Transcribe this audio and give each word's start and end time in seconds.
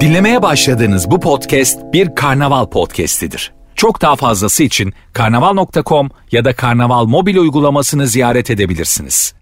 Dinlemeye 0.00 0.42
başladığınız 0.42 1.10
bu 1.10 1.20
podcast 1.20 1.78
bir 1.92 2.14
karnaval 2.14 2.66
podcastidir. 2.66 3.52
Çok 3.74 4.02
daha 4.02 4.16
fazlası 4.16 4.62
için 4.62 4.94
karnaval.com 5.12 6.10
ya 6.32 6.44
da 6.44 6.56
karnaval 6.56 7.04
mobil 7.04 7.36
uygulamasını 7.36 8.06
ziyaret 8.06 8.50
edebilirsiniz. 8.50 9.34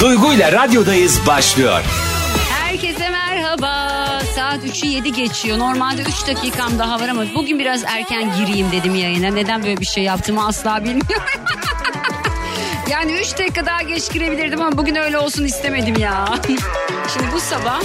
Duygu 0.00 0.32
ile 0.32 0.52
radyodayız 0.52 1.20
başlıyor. 1.26 1.82
Herkese 2.50 3.08
merhaba. 3.08 3.90
Saat 4.36 4.64
3'ü 4.64 4.86
7 4.88 5.12
geçiyor. 5.12 5.58
Normalde 5.58 6.02
3 6.02 6.26
dakikam 6.28 6.78
daha 6.78 7.00
var 7.00 7.08
ama 7.08 7.22
bugün 7.34 7.58
biraz 7.58 7.84
erken 7.84 8.32
gireyim 8.38 8.66
dedim 8.72 8.94
yayına. 8.94 9.28
Neden 9.28 9.62
böyle 9.62 9.76
bir 9.76 9.86
şey 9.86 10.04
yaptığımı 10.04 10.46
asla 10.46 10.84
bilmiyorum. 10.84 11.26
yani 12.90 13.12
3 13.12 13.38
dakika 13.38 13.66
daha 13.66 13.82
geç 13.82 14.12
girebilirdim 14.12 14.62
ama 14.62 14.78
bugün 14.78 14.94
öyle 14.94 15.18
olsun 15.18 15.44
istemedim 15.44 15.96
ya. 15.98 16.24
Şimdi 17.12 17.32
bu 17.32 17.40
sabah 17.40 17.80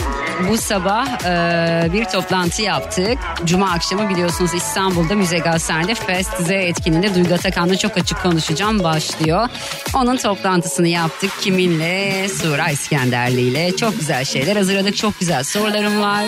bu 0.49 0.57
sabah 0.57 1.07
e, 1.25 1.93
bir 1.93 2.05
toplantı 2.05 2.61
yaptık. 2.61 3.17
Cuma 3.45 3.71
akşamı 3.71 4.09
biliyorsunuz 4.09 4.53
İstanbul'da 4.53 5.15
Müze 5.15 5.37
Gazhane'de 5.37 5.95
Fest 5.95 6.37
Z 6.39 6.49
etkinliğinde 6.49 7.15
Duygu 7.15 7.33
Atakan'la 7.33 7.77
çok 7.77 7.97
açık 7.97 8.23
konuşacağım 8.23 8.83
başlıyor. 8.83 9.49
Onun 9.93 10.17
toplantısını 10.17 10.87
yaptık. 10.87 11.31
Kiminle? 11.41 12.29
Sura 12.29 12.69
İskenderli 12.69 13.41
ile. 13.41 13.75
Çok 13.75 13.99
güzel 13.99 14.25
şeyler 14.25 14.55
hazırladık. 14.55 14.97
Çok 14.97 15.19
güzel 15.19 15.43
sorularım 15.43 16.01
var. 16.01 16.25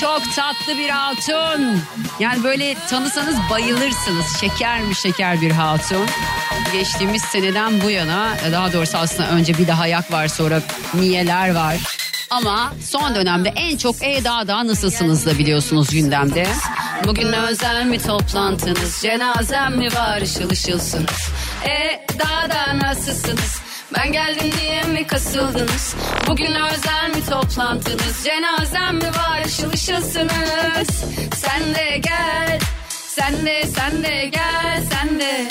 Çok 0.00 0.22
tatlı 0.36 0.78
bir 0.78 0.88
hatun. 0.88 1.78
Yani 2.20 2.44
böyle 2.44 2.74
tanısanız 2.90 3.36
bayılırsınız. 3.50 4.26
Şeker 4.40 4.80
mi 4.80 4.94
şeker 4.94 5.40
bir 5.40 5.50
hatun. 5.50 6.06
Geçtiğimiz 6.72 7.22
seneden 7.22 7.80
bu 7.80 7.90
yana 7.90 8.36
daha 8.52 8.72
doğrusu 8.72 8.98
aslında 8.98 9.28
önce 9.30 9.58
bir 9.58 9.68
daha 9.68 9.86
yak 9.86 10.12
var 10.12 10.28
sonra 10.28 10.60
niyeler 10.94 11.54
var. 11.54 11.76
Ama 12.30 12.72
son 12.90 13.14
dönemde 13.14 13.52
en 13.56 13.76
çok 13.76 14.02
e 14.02 14.24
daha 14.24 14.48
daha 14.48 14.66
nasılsınız 14.66 15.26
da 15.26 15.38
biliyorsunuz 15.38 15.90
gündemde. 15.90 16.46
Bugün 17.04 17.32
özel 17.32 17.84
mi 17.86 17.98
toplantınız 17.98 19.00
cenazem 19.02 19.76
mi 19.76 19.86
var 19.94 20.20
ışıl 20.20 20.50
ışılsınız. 20.50 21.28
E 21.64 22.06
daha 22.18 22.50
da 22.50 22.78
nasılsınız? 22.88 23.60
Ben 23.98 24.12
geldim 24.12 24.50
diye 24.60 24.82
mi 24.82 25.06
kasıldınız? 25.06 25.94
Bugün 26.26 26.54
özel 26.54 27.10
mi 27.14 27.26
toplantınız? 27.30 28.24
Cenazem 28.24 28.96
mi 28.96 29.08
var 29.08 29.44
ışıl 29.46 29.72
ışılsınız? 29.72 31.04
Sen 31.36 31.74
de 31.74 31.98
gel, 31.98 32.58
sen 33.08 33.46
de 33.46 33.66
sen 33.76 34.02
de 34.02 34.30
gel, 34.32 34.82
sen 34.92 35.20
de 35.20 35.48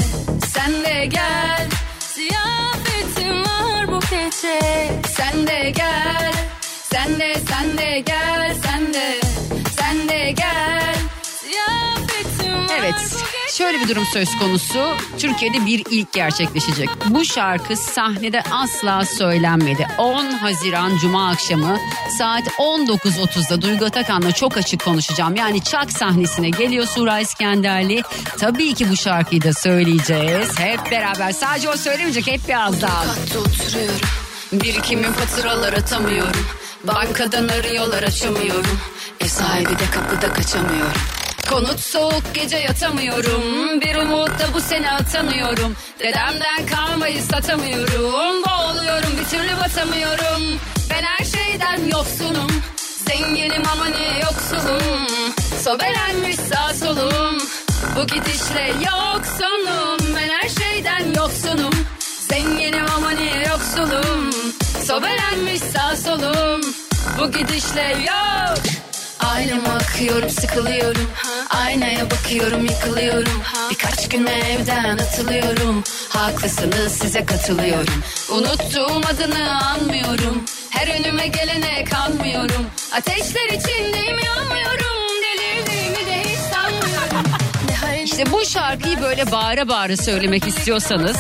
sen 0.60 0.84
de 0.84 1.06
gel. 1.06 1.68
Ziyafetim 2.16 3.42
var 3.44 3.88
bu 3.92 4.00
gece. 4.00 4.60
Sen 5.18 5.48
de 5.48 5.72
gel, 5.72 6.34
sen 6.92 7.20
de 7.20 7.34
sen 7.50 7.78
de 7.78 8.00
gel, 8.00 8.56
sen 8.64 8.94
de 8.94 9.08
sen 9.78 10.10
de 10.10 10.32
gel. 10.32 10.89
Evet, 12.80 13.24
şöyle 13.58 13.80
bir 13.80 13.88
durum 13.88 14.04
söz 14.14 14.38
konusu. 14.38 14.96
Türkiye'de 15.18 15.66
bir 15.66 15.84
ilk 15.90 16.14
gerçekleşecek. 16.14 16.90
Bu 17.06 17.26
şarkı 17.26 17.78
sahnede 17.78 18.44
asla 18.52 19.06
söylenmedi. 19.06 19.88
10 19.98 20.32
Haziran 20.32 20.98
Cuma 20.98 21.30
akşamı 21.30 21.78
saat 22.18 22.48
19.30'da 22.48 23.62
Duygu 23.62 23.86
Atakan'la 23.86 24.32
çok 24.32 24.58
açık 24.58 24.86
konuşacağım. 24.86 25.36
Yani 25.36 25.64
Çak 25.64 25.92
sahnesine 25.92 26.50
geliyor 26.50 26.86
Sura 26.86 27.20
İskenderli. 27.20 28.02
Tabii 28.40 28.74
ki 28.74 28.90
bu 28.90 28.96
şarkıyı 28.96 29.44
da 29.44 29.54
söyleyeceğiz. 29.54 30.60
Hep 30.60 30.92
beraber. 30.92 31.32
Sadece 31.32 31.70
o 31.70 31.78
söylemeyecek 31.78 32.28
hep 32.28 32.48
birazdan. 32.48 32.90
Katta 32.90 33.40
oturuyorum 33.40 34.00
faturalar 35.12 35.74
atamıyorum 35.74 36.46
Bankadan 36.84 37.48
arıyorlar 37.48 38.04
açamıyorum 38.04 38.80
Ev 39.20 39.28
sahibi 39.28 39.70
de 39.70 39.86
kapıda 39.94 40.34
kaçamıyorum 40.34 41.02
Konut 41.50 41.80
soğuk 41.80 42.24
gece 42.34 42.58
yatamıyorum. 42.58 43.82
Bir 43.82 43.96
umut 43.96 44.30
da 44.30 44.54
bu 44.54 44.62
sene 44.62 44.92
atamıyorum. 44.92 45.76
Dedemden 46.00 46.66
kalmayı 46.66 47.22
satamıyorum. 47.24 48.44
Boğuluyorum 48.44 49.12
bir 49.20 49.26
türlü 49.26 49.58
batamıyorum. 49.58 50.60
Ben 50.90 51.04
her 51.04 51.26
şeyden 51.26 51.88
yoksunum. 51.98 52.52
Zenginim 53.08 53.64
ama 53.74 53.86
niye 53.86 54.20
yoksulum. 54.20 55.08
Sobelenmiş 55.64 56.36
sağ 56.36 56.74
solum. 56.74 57.38
Bu 57.96 58.08
gidişle 58.08 58.68
yoksunum. 58.68 60.16
Ben 60.16 60.30
her 60.30 60.50
şeyden 60.50 61.14
yoksunum. 61.16 61.74
Zenginim 62.30 62.86
ama 62.98 63.12
niye 63.12 63.48
yoksulum. 63.48 64.32
Sobelenmiş 64.86 65.60
sağ 65.60 65.96
solum. 65.96 66.62
Bu 67.20 67.32
gidişle 67.32 67.98
yok 68.08 68.79
Aynama 69.36 69.70
akıyorum 69.74 70.30
sıkılıyorum. 70.30 71.08
Aynaya 71.50 72.12
bakıyorum 72.12 72.66
yıkılıyorum. 72.66 73.42
Birkaç 73.72 74.10
gün 74.10 74.26
evden 74.26 74.98
atılıyorum. 74.98 75.84
Haklısınız 76.10 76.92
size 76.94 77.26
katılıyorum. 77.26 77.94
Unuttuğum 78.32 79.02
adını 79.14 79.66
anmıyorum. 79.66 80.44
Her 80.70 81.00
önüme 81.00 81.28
gelene 81.28 81.84
kanmıyorum. 81.84 82.66
Ateşler 82.92 83.46
içindeyim 83.46 84.20
yanmıyorum 84.26 85.09
İşte 88.20 88.32
bu 88.32 88.46
şarkıyı 88.46 89.02
böyle 89.02 89.32
bağıra 89.32 89.68
bağıra 89.68 89.98
söylemek 89.98 90.48
istiyorsanız 90.48 91.18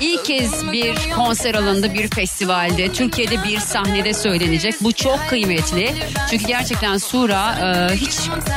ilk 0.00 0.24
kez 0.24 0.72
bir 0.72 1.10
konser 1.16 1.54
alanında 1.54 1.94
bir 1.94 2.08
festivalde 2.08 2.92
Türkiye'de 2.92 3.44
bir 3.44 3.58
sahnede 3.58 4.14
söylenecek. 4.14 4.74
Bu 4.80 4.92
çok 4.92 5.28
kıymetli. 5.28 5.94
Çünkü 6.30 6.46
gerçekten 6.46 6.98
Sura 6.98 7.58
e, 7.90 7.96
hiç 7.96 8.16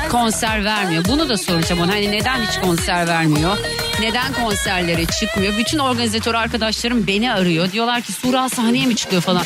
konser 0.09 0.65
vermiyor. 0.65 1.05
Bunu 1.07 1.29
da 1.29 1.37
soracağım 1.37 1.81
ona. 1.81 1.91
Hani 1.91 2.11
neden 2.11 2.41
hiç 2.41 2.59
konser 2.59 3.07
vermiyor? 3.07 3.57
Neden 3.99 4.33
konserlere 4.33 5.05
çıkmıyor? 5.05 5.57
Bütün 5.57 5.79
organizatör 5.79 6.33
arkadaşlarım 6.33 7.07
beni 7.07 7.33
arıyor. 7.33 7.71
Diyorlar 7.71 8.01
ki 8.01 8.13
Sura 8.13 8.49
sahneye 8.49 8.85
mi 8.85 8.95
çıkıyor 8.95 9.21
falan. 9.21 9.43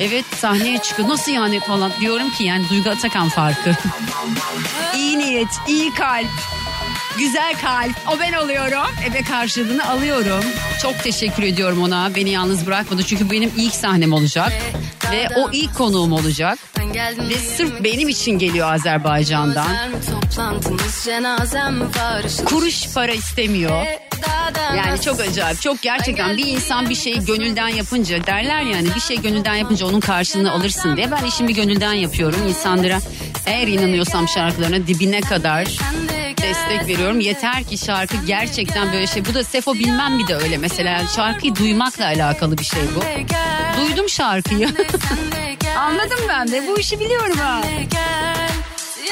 Evet 0.00 0.24
sahneye 0.36 0.78
çıkıyor. 0.78 1.08
Nasıl 1.08 1.32
yani 1.32 1.60
falan. 1.60 1.92
Diyorum 2.00 2.30
ki 2.30 2.44
yani 2.44 2.68
Duygu 2.70 2.90
Atakan 2.90 3.28
farkı. 3.28 3.70
iyi 4.96 5.18
niyet, 5.18 5.48
iyi 5.68 5.94
kalp. 5.94 6.57
Güzel 7.18 7.54
kalp. 7.60 7.92
O 8.14 8.20
ben 8.20 8.32
oluyorum. 8.32 8.94
Eve 9.10 9.22
karşılığını 9.22 9.88
alıyorum. 9.90 10.44
Çok 10.82 11.02
teşekkür 11.02 11.42
ediyorum 11.42 11.82
ona. 11.82 12.14
Beni 12.14 12.30
yalnız 12.30 12.66
bırakmadı. 12.66 13.02
Çünkü 13.02 13.30
benim 13.30 13.52
ilk 13.56 13.74
sahnem 13.74 14.12
olacak. 14.12 14.52
Ve 15.12 15.28
o 15.36 15.50
ilk 15.52 15.74
konuğum 15.74 16.12
olacak. 16.12 16.58
Ve 17.28 17.38
sırf 17.56 17.84
benim 17.84 18.08
için 18.08 18.38
geliyor 18.38 18.72
Azerbaycan'dan. 18.72 19.66
Kuruş 22.44 22.94
para 22.94 23.12
istemiyor. 23.12 23.86
Yani 24.76 25.00
çok 25.00 25.20
acayip. 25.20 25.60
Çok 25.60 25.82
gerçekten 25.82 26.36
bir 26.36 26.46
insan 26.46 26.90
bir 26.90 26.94
şeyi 26.94 27.24
gönülden 27.24 27.68
yapınca 27.68 28.26
derler 28.26 28.62
yani 28.62 28.88
bir 28.94 29.00
şey 29.00 29.20
gönülden 29.20 29.54
yapınca 29.54 29.86
onun 29.86 30.00
karşılığını 30.00 30.52
alırsın 30.52 30.96
diye. 30.96 31.10
Ben 31.10 31.24
işimi 31.24 31.54
gönülden 31.54 31.92
yapıyorum. 31.92 32.40
İnsanlara 32.48 32.98
eğer 33.46 33.66
inanıyorsam 33.66 34.28
şarkılarına 34.28 34.86
dibine 34.86 35.20
kadar 35.20 35.68
destek 36.42 36.88
veriyorum. 36.88 37.20
Yeter 37.20 37.64
ki 37.64 37.78
şarkı 37.78 38.16
gerçekten 38.26 38.92
böyle 38.92 39.06
şey. 39.06 39.24
Bu 39.24 39.34
da 39.34 39.44
Sefo 39.44 39.74
bilmem 39.74 40.18
bir 40.18 40.26
de 40.26 40.34
öyle 40.34 40.56
mesela. 40.58 41.06
Şarkıyı 41.16 41.56
duymakla 41.56 42.04
alakalı 42.04 42.58
bir 42.58 42.64
şey 42.64 42.82
bu. 42.96 43.00
Duydum 43.80 44.08
şarkıyı. 44.08 44.68
Anladım 45.78 46.18
ben 46.28 46.52
de 46.52 46.68
bu 46.68 46.78
işi 46.78 47.00
biliyorum 47.00 47.38
ha. 47.38 47.60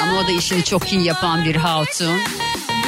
Ama 0.03 0.19
o 0.19 0.27
da 0.27 0.33
işini 0.33 0.65
çok 0.65 0.93
iyi 0.93 1.05
yapan 1.05 1.45
bir 1.45 1.57
hatun. 1.57 2.21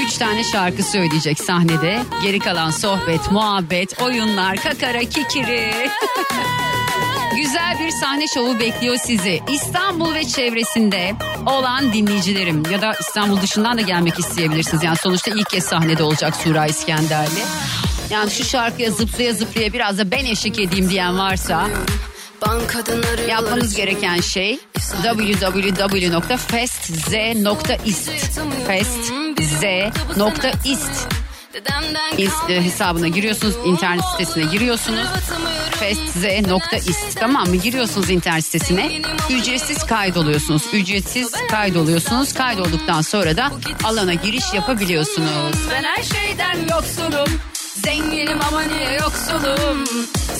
Üç 0.05 0.17
tane 0.19 0.45
şarkı 0.45 0.83
söyleyecek 0.83 1.41
sahnede. 1.41 2.03
Geri 2.23 2.39
kalan 2.39 2.71
sohbet, 2.71 3.31
muhabbet, 3.31 4.03
oyunlar, 4.03 4.57
kakara, 4.57 5.01
kikiri. 5.01 5.91
Güzel 7.39 7.79
bir 7.81 7.91
sahne 7.91 8.25
şovu 8.35 8.61
bekliyor 8.61 8.97
sizi. 8.97 9.41
İstanbul 9.53 10.15
ve 10.15 10.25
çevresinde 10.25 11.15
olan 11.47 11.93
dinleyicilerim 11.93 12.63
ya 12.71 12.83
da 12.83 12.93
İstanbul 13.01 13.41
dışından 13.41 13.79
da 13.79 13.81
gelmek 13.81 14.19
isteyebilirsiniz. 14.19 14.85
Yani 14.85 14.97
sonuçta 14.97 15.31
ilk 15.31 15.51
kez 15.51 15.65
sahnede 15.65 16.03
olacak 16.03 16.37
Sura 16.37 16.67
İskenderli. 16.67 17.41
Yani 18.11 18.31
şu 18.31 18.45
şarkıya 18.45 18.91
zıplaya 18.91 19.33
zıplaya 19.33 19.73
biraz 19.73 19.99
da 19.99 20.11
ben 20.11 20.25
eşlik 20.25 20.61
edeyim 20.61 20.91
diyen 20.91 21.19
varsa 21.19 21.69
Yapmanız 23.29 23.75
gereken 23.75 24.21
şey 24.21 24.59
www.festz.ist 25.03 25.29
e, 29.65 31.18
hesabına 32.49 33.09
giriyorsunuz, 33.09 33.55
internet 33.65 34.05
sitesine 34.05 34.45
giriyorsunuz. 34.45 35.07
festz.ist 35.71 37.21
tamam 37.21 37.49
mı? 37.49 37.57
Giriyorsunuz 37.57 38.11
internet 38.11 38.45
sitesine. 38.45 38.91
Ücretsiz 39.31 39.87
kaydoluyorsunuz. 39.87 40.63
Ücretsiz 40.73 41.33
kaydoluyorsunuz. 41.51 42.35
Kaydolduktan 42.35 43.03
sonra 43.03 43.37
da 43.37 43.51
alana 43.85 44.15
giriş 44.15 44.55
yapabiliyorsunuz. 44.55 45.57
Ben 45.71 45.83
her 45.83 46.03
şeyden 46.03 46.75
yoksulum 46.75 47.41
Zenginim 47.85 48.39
ama 48.49 48.63
niye 48.63 48.93
yoksulum 48.93 49.85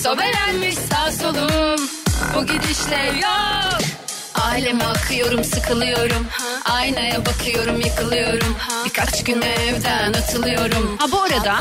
Sobelenmiş 0.03 0.75
sağ 0.75 1.11
solum 1.11 1.89
Bu 2.35 2.45
gidişle 2.45 3.19
yok 3.21 4.08
Aileme 4.43 4.83
akıyorum 4.83 5.43
sıkılıyorum. 5.43 6.27
Aynaya 6.65 7.25
bakıyorum 7.25 7.81
yıkılıyorum. 7.81 8.55
Birkaç 8.85 9.23
gün 9.23 9.41
evden 9.41 10.13
atılıyorum. 10.13 10.97
Ha 10.97 11.05
bu 11.11 11.21
arada 11.21 11.59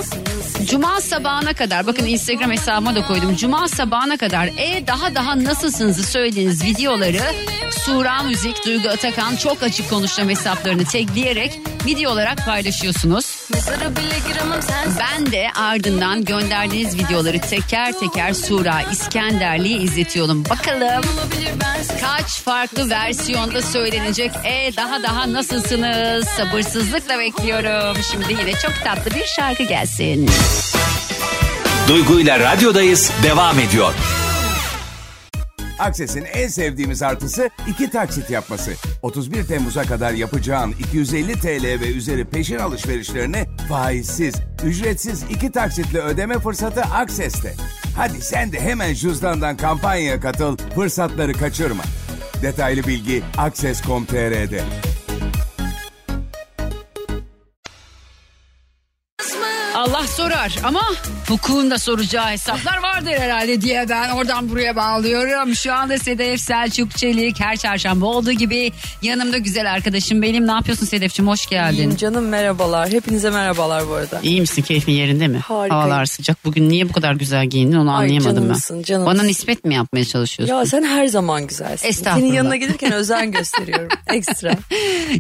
Cuma 0.65 1.01
sabahına 1.01 1.55
kadar 1.55 1.87
bakın 1.87 2.07
Instagram 2.07 2.51
hesabıma 2.51 2.95
da 2.95 3.07
koydum. 3.07 3.37
Cuma 3.37 3.69
sabahına 3.69 4.17
kadar 4.17 4.47
e 4.47 4.87
daha 4.87 5.15
daha 5.15 5.45
nasılsınızı 5.45 6.05
söylediğiniz 6.05 6.65
videoları 6.65 7.23
Sura 7.71 8.23
Müzik, 8.23 8.67
Duygu 8.67 8.89
Atakan 8.89 9.37
çok 9.37 9.63
açık 9.63 9.91
konuşan 9.91 10.29
hesaplarını 10.29 10.85
tagleyerek 10.85 11.61
video 11.87 12.13
olarak 12.13 12.47
paylaşıyorsunuz. 12.47 13.38
Mezara 13.55 13.97
bile 13.97 14.19
giremem 14.29 14.63
sen 14.63 14.89
Ben 15.01 15.33
de 15.33 15.47
ardından 15.55 16.25
gönderdiğiniz 16.25 16.99
videoları 16.99 17.41
teker 17.41 17.93
teker 17.93 18.33
Sura 18.33 18.83
İskenderli'ye 18.93 19.79
izletiyorum. 19.79 20.45
Bakalım 20.45 21.03
kaç 22.01 22.41
farklı 22.43 22.91
versiyonda 22.91 23.63
söylenecek. 23.63 24.31
E 24.45 24.77
daha 24.77 25.03
daha 25.03 25.33
nasılsınız? 25.33 26.27
Sabırsızlıkla 26.29 27.19
bekliyorum. 27.19 28.03
Şimdi 28.13 28.33
yine 28.33 28.53
çok 28.53 28.73
tatlı 28.85 29.11
bir 29.11 29.25
şarkı 29.37 29.63
gelsin. 29.63 30.31
Duygu 31.89 32.21
ile 32.21 32.41
radyodayız 32.41 33.11
devam 33.23 33.59
ediyor. 33.59 33.95
Akses'in 35.79 36.25
en 36.25 36.49
sevdiğimiz 36.49 37.03
artısı 37.03 37.51
iki 37.69 37.91
taksit 37.91 38.31
yapması. 38.31 38.73
31 39.03 39.45
Temmuz'a 39.45 39.83
kadar 39.83 40.13
yapacağın 40.13 40.71
250 40.71 41.33
TL 41.33 41.81
ve 41.81 41.93
üzeri 41.93 42.25
peşin 42.25 42.59
alışverişlerini 42.59 43.45
faizsiz, 43.69 44.35
ücretsiz 44.65 45.23
iki 45.31 45.53
taksitle 45.53 46.01
ödeme 46.01 46.39
fırsatı 46.39 46.81
Akses'te. 46.81 47.55
Hadi 47.97 48.21
sen 48.21 48.53
de 48.53 48.61
hemen 48.61 48.95
cüzdandan 48.95 49.57
kampanyaya 49.57 50.21
katıl, 50.21 50.57
fırsatları 50.75 51.33
kaçırma. 51.33 51.83
Detaylı 52.43 52.87
bilgi 52.87 53.23
akses.com.tr'de. 53.39 54.63
Allah 59.89 60.07
sorar 60.07 60.57
ama 60.65 60.83
hukukun 61.29 61.71
da 61.71 61.79
soracağı 61.79 62.31
hesaplar 62.31 62.79
vardır 62.83 63.11
herhalde 63.11 63.61
diye 63.61 63.87
ben 63.89 64.11
oradan 64.11 64.51
buraya 64.51 64.77
bağlıyorum. 64.77 65.55
Şu 65.55 65.73
anda 65.73 65.99
Sedef 65.99 66.41
Selçuk 66.41 66.97
Çelik 66.97 67.41
her 67.41 67.57
çarşamba 67.57 68.07
olduğu 68.07 68.33
gibi 68.33 68.73
yanımda 69.03 69.39
güzel 69.39 69.73
arkadaşım 69.73 70.23
benim. 70.23 70.47
Ne 70.47 70.51
yapıyorsun 70.51 70.87
Sedef'ciğim 70.87 71.29
hoş 71.31 71.47
geldin. 71.47 71.77
İyiyim 71.77 71.97
canım 71.97 72.29
merhabalar. 72.29 72.89
Hepinize 72.93 73.31
merhabalar 73.31 73.89
bu 73.89 73.95
arada. 73.95 74.21
İyi 74.23 74.41
misin 74.41 74.63
keyfin 74.63 74.93
yerinde 74.93 75.29
mi? 75.29 75.39
Harikayım. 75.39 75.83
Havalar 75.83 76.05
sıcak. 76.07 76.45
Bugün 76.45 76.69
niye 76.69 76.89
bu 76.89 76.93
kadar 76.93 77.13
güzel 77.13 77.47
giyindin 77.47 77.77
onu 77.77 77.91
Ay, 77.97 78.05
anlayamadım 78.05 78.43
canımsın, 78.45 78.77
ben. 78.79 78.83
canımsın. 78.83 79.15
Bana 79.15 79.23
nispet 79.27 79.65
mi 79.65 79.75
yapmaya 79.75 80.05
çalışıyorsun? 80.05 80.55
Ya 80.57 80.67
sen 80.67 80.83
her 80.83 81.07
zaman 81.07 81.47
güzelsin. 81.47 81.89
Estağfurullah. 81.89 82.27
Senin 82.27 82.37
yanına 82.37 82.57
gelirken 82.57 82.93
özen 82.93 83.33
gösteriyorum. 83.33 83.89
Ekstra. 84.13 84.53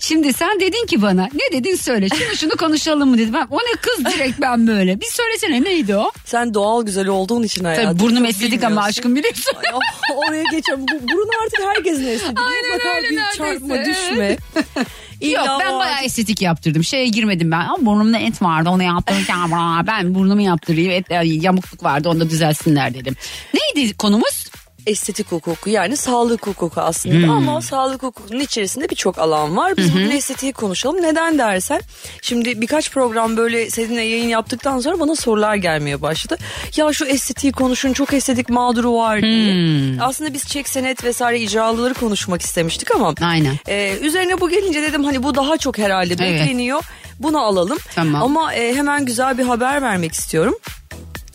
Şimdi 0.00 0.32
sen 0.32 0.60
dedin 0.60 0.86
ki 0.86 1.02
bana 1.02 1.28
ne 1.34 1.58
dedin 1.58 1.74
söyle 1.76 2.08
şimdi 2.08 2.36
şunu 2.36 2.56
konuşalım 2.56 3.10
mı 3.10 3.18
dedim. 3.18 3.34
Ben, 3.34 3.46
o 3.50 3.56
ne 3.58 3.72
kız 3.80 4.14
direkt 4.14 4.40
ben 4.40 4.57
böyle. 4.66 5.00
Bir 5.00 5.06
söylesene 5.06 5.62
neydi 5.64 5.96
o? 5.96 6.10
Sen 6.24 6.54
doğal 6.54 6.82
güzel 6.86 7.08
olduğun 7.08 7.42
için 7.42 7.64
hayatım. 7.64 7.84
Tabii 7.90 8.00
burnum 8.00 8.24
estetik 8.24 8.64
ama 8.64 8.82
aşkım 8.82 9.16
biliyorsun. 9.16 9.52
Ay, 9.56 9.72
oh, 9.74 10.16
oraya 10.28 10.42
geçelim. 10.42 10.80
Bu, 10.80 11.08
burun 11.12 11.30
artık 11.44 11.60
herkesin 11.76 12.06
estetik. 12.06 12.38
Aynen 12.38 12.72
Mutlaka 12.72 12.96
öyle 12.96 13.10
bir 13.10 13.16
neredeyse. 13.16 13.38
çarpma 13.38 13.84
düşme. 13.84 14.30
Yok 14.30 14.86
İlla 15.20 15.58
ben 15.60 15.72
var. 15.72 15.78
bayağı 15.80 16.02
estetik 16.04 16.42
yaptırdım. 16.42 16.84
Şeye 16.84 17.06
girmedim 17.06 17.50
ben. 17.50 17.60
Ama 17.60 17.86
burnumda 17.86 18.18
et 18.18 18.42
vardı 18.42 18.68
onu 18.68 18.82
yaptırırken 18.82 19.38
"Aa, 19.52 19.82
ben 19.86 20.14
burnumu 20.14 20.40
yaptırayım. 20.42 20.90
Et, 20.90 21.06
yamukluk 21.42 21.82
vardı 21.84 22.08
onu 22.08 22.20
da 22.20 22.30
düzelsinler 22.30 22.94
dedim. 22.94 23.16
Neydi 23.54 23.96
konumuz? 23.96 24.50
Estetik 24.88 25.32
hukuku 25.32 25.70
yani 25.70 25.96
sağlık 25.96 26.46
hukuku 26.46 26.80
aslında 26.80 27.14
Hmm. 27.14 27.30
ama 27.30 27.62
sağlık 27.62 28.02
hukukunun 28.02 28.40
içerisinde 28.40 28.90
birçok 28.90 29.18
alan 29.18 29.56
var. 29.56 29.76
Biz 29.76 29.94
bugün 29.94 30.10
estetiği 30.10 30.52
konuşalım. 30.52 31.02
Neden 31.02 31.38
dersen 31.38 31.80
şimdi 32.22 32.60
birkaç 32.60 32.90
program 32.92 33.36
böyle 33.36 33.70
seninle 33.70 34.02
yayın 34.02 34.28
yaptıktan 34.28 34.80
sonra 34.80 35.00
bana 35.00 35.16
sorular 35.16 35.54
gelmeye 35.54 36.02
başladı. 36.02 36.38
Ya 36.76 36.92
şu 36.92 37.04
estetiği 37.04 37.52
konuşun 37.52 37.92
çok 37.92 38.12
estetik 38.12 38.48
mağduru 38.48 38.94
var 38.94 39.22
diye. 39.22 39.54
Hmm. 39.54 40.02
Aslında 40.02 40.34
biz 40.34 40.44
çek 40.48 40.68
senet 40.68 41.04
vesaire 41.04 41.40
icralıları 41.40 41.94
konuşmak 41.94 42.42
istemiştik 42.42 42.90
ama 42.94 43.14
Aynen. 43.22 43.54
e, 43.68 43.96
üzerine 44.00 44.40
bu 44.40 44.48
gelince 44.48 44.82
dedim 44.82 45.04
hani 45.04 45.22
bu 45.22 45.34
daha 45.34 45.56
çok 45.58 45.78
herhalde 45.78 46.14
Evet. 46.20 46.40
bekleniyor. 46.40 46.82
Bunu 47.18 47.38
alalım. 47.40 47.78
Tamam. 47.94 48.22
Ama 48.22 48.54
e, 48.54 48.74
hemen 48.74 49.04
güzel 49.04 49.38
bir 49.38 49.44
haber 49.44 49.82
vermek 49.82 50.12
istiyorum. 50.12 50.54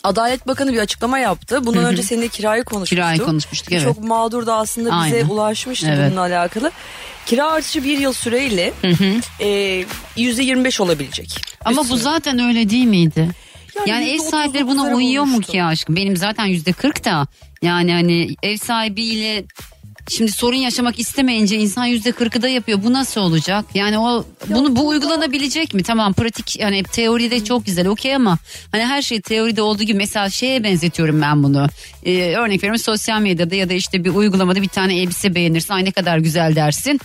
Adalet 0.03 0.47
Bakanı 0.47 0.73
bir 0.73 0.79
açıklama 0.79 1.19
yaptı. 1.19 1.65
Bundan 1.65 1.85
önce 1.85 2.03
seninle 2.03 2.27
kirayı 2.27 2.63
konuşmuştuk. 2.63 2.97
Kirayı 2.97 3.19
konuşmuştuk, 3.19 3.71
evet. 3.73 3.83
Çok 3.83 4.03
mağdur 4.03 4.45
da 4.45 4.55
aslında 4.55 4.89
bize 5.05 5.15
Aynen. 5.15 5.29
ulaşmıştı 5.29 5.87
Evet. 5.89 6.07
bununla 6.11 6.21
alakalı. 6.21 6.71
Kira 7.25 7.51
artışı 7.51 7.83
bir 7.83 7.97
yıl 7.97 8.13
süreyle 8.13 8.73
e, 9.39 9.85
yüzde 10.17 10.43
25 10.43 10.81
olabilecek. 10.81 11.41
Ama 11.65 11.81
Üstüne. 11.81 11.97
bu 11.97 12.01
zaten 12.01 12.39
öyle 12.39 12.69
değil 12.69 12.85
miydi? 12.85 13.29
Yani 13.75 13.89
Yani, 13.89 14.09
ev 14.09 14.17
sahipleri 14.19 14.67
buna 14.67 14.83
uyuyor 14.95 15.23
mu 15.23 15.31
bulmuştu. 15.31 15.51
ki 15.51 15.63
aşkım? 15.63 15.95
Benim 15.95 16.17
zaten 16.17 16.45
yüzde 16.45 16.71
kırk 16.73 17.05
da 17.05 17.27
yani 17.61 17.91
hani 17.91 18.35
ev 18.43 18.57
sahibiyle 18.57 19.45
şimdi 20.09 20.31
sorun 20.31 20.55
yaşamak 20.57 20.99
istemeyince 20.99 21.55
insan 21.57 21.85
yüzde 21.85 22.11
kırkı 22.11 22.41
da 22.41 22.47
yapıyor. 22.47 22.83
Bu 22.83 22.93
nasıl 22.93 23.21
olacak? 23.21 23.65
Yani 23.73 23.99
o 23.99 24.25
bunu 24.47 24.75
bu 24.75 24.87
uygulanabilecek 24.87 25.73
mi? 25.73 25.83
Tamam 25.83 26.13
pratik 26.13 26.59
yani 26.59 26.83
teoride 26.83 27.43
çok 27.43 27.65
güzel 27.65 27.87
okey 27.87 28.15
ama 28.15 28.37
hani 28.71 28.85
her 28.85 29.01
şey 29.01 29.21
teoride 29.21 29.61
olduğu 29.61 29.83
gibi 29.83 29.97
mesela 29.97 30.29
şeye 30.29 30.63
benzetiyorum 30.63 31.21
ben 31.21 31.43
bunu. 31.43 31.67
Ee, 32.05 32.35
örnek 32.35 32.63
veriyorum 32.63 32.79
sosyal 32.83 33.21
medyada 33.21 33.55
ya 33.55 33.69
da 33.69 33.73
işte 33.73 34.03
bir 34.03 34.09
uygulamada 34.09 34.61
bir 34.61 34.67
tane 34.67 34.97
elbise 34.99 35.35
beğenirsin 35.35 35.73
ay 35.73 35.85
ne 35.85 35.91
kadar 35.91 36.17
güzel 36.17 36.55
dersin. 36.55 36.99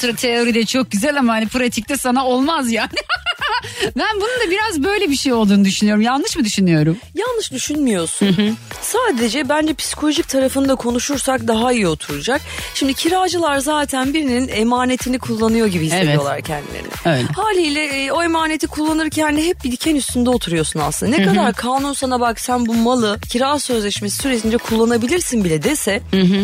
Te- 0.00 0.14
Teoride 0.14 0.64
çok 0.64 0.90
güzel 0.90 1.18
ama 1.18 1.32
hani 1.32 1.48
pratikte 1.48 1.96
sana 1.96 2.26
olmaz 2.26 2.72
yani. 2.72 2.88
ben 3.96 4.16
bunun 4.16 4.46
da 4.46 4.50
biraz 4.50 4.82
böyle 4.82 5.10
bir 5.10 5.16
şey 5.16 5.32
olduğunu 5.32 5.64
düşünüyorum. 5.64 6.02
Yanlış 6.02 6.36
mı 6.36 6.44
düşünüyorum? 6.44 6.98
Yanlış 7.14 7.52
düşünmüyorsun. 7.52 8.56
Sadece 8.82 9.48
bence 9.48 9.74
psikolojik 9.74 10.28
tarafını 10.28 10.68
da 10.68 10.74
konuşursak 10.74 11.48
daha 11.48 11.72
iyi 11.72 11.88
oturacak. 11.88 12.40
Şimdi 12.74 12.94
kiracılar 12.94 13.58
zaten 13.58 14.14
birinin 14.14 14.48
emanetini 14.48 15.18
kullanıyor 15.18 15.66
gibi 15.66 15.86
hissediyorlar 15.86 16.40
kendilerini. 16.40 16.88
Öyle. 17.04 17.26
Haliyle 17.26 17.84
e, 17.84 18.12
o 18.12 18.22
emaneti 18.22 18.66
kullanırken 18.66 19.36
de 19.36 19.46
hep 19.46 19.64
bir 19.64 19.70
diken 19.72 19.96
üstünde 19.96 20.30
oturuyorsun 20.30 20.80
aslında. 20.80 21.16
Ne 21.16 21.24
kadar 21.24 21.52
kanun 21.52 21.92
sana 21.92 22.20
bak 22.20 22.40
sen 22.40 22.66
bu 22.66 22.74
malı 22.74 23.18
kira 23.30 23.58
sözleşmesi 23.58 24.16
süresince 24.22 24.56
kullanabilirsin 24.58 25.44
bile 25.44 25.62
dese 25.62 26.00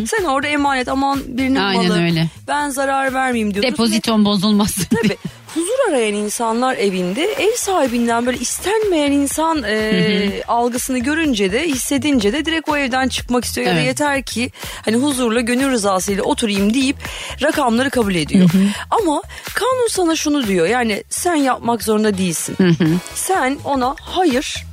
sen 0.06 0.24
orada 0.24 0.46
emanet 0.48 0.88
aman 0.88 1.20
birinin 1.26 1.54
Aynen 1.60 1.88
malı 1.88 2.02
öyle. 2.02 2.26
ben 2.48 2.70
zarar 2.70 3.14
vermeyeyim 3.14 3.54
diyorsun. 3.54 3.68
Ve- 3.68 3.72
Depoziton 3.72 4.24
bozulmasın. 4.24 4.84
Tabii. 5.02 5.16
Huzur 5.54 5.90
arayan 5.90 6.14
insanlar 6.14 6.76
evinde 6.76 7.24
ev 7.24 7.52
sahibinden 7.56 8.26
böyle 8.26 8.38
istenmeyen 8.38 9.12
insan 9.12 9.62
e, 9.62 10.42
algısını 10.48 10.98
görünce 10.98 11.52
de 11.52 11.68
hissedince 11.68 12.32
de 12.32 12.44
direkt 12.44 12.68
o 12.68 12.76
evden 12.76 13.08
çıkmak 13.08 13.44
istiyor 13.44 13.66
ya 13.66 13.72
da 13.72 13.78
Evet. 13.78 13.86
yeter 13.86 14.22
ki 14.22 14.50
hani 14.84 14.96
huzurla 14.96 15.40
gönül 15.40 15.70
rızasıyla 15.70 16.22
oturayım 16.22 16.74
deyip 16.74 16.96
rakamları 17.42 17.90
kabul 17.90 18.14
ediyor. 18.14 18.50
Ama 18.90 19.22
kanun 19.54 19.88
sana 19.90 20.16
şunu 20.16 20.46
diyor 20.46 20.66
yani 20.66 21.04
sen 21.10 21.34
yapmak 21.34 21.82
zorunda 21.82 22.18
değilsin. 22.18 22.56
Sen 23.14 23.58
ona 23.64 23.96
hayır 24.00 24.64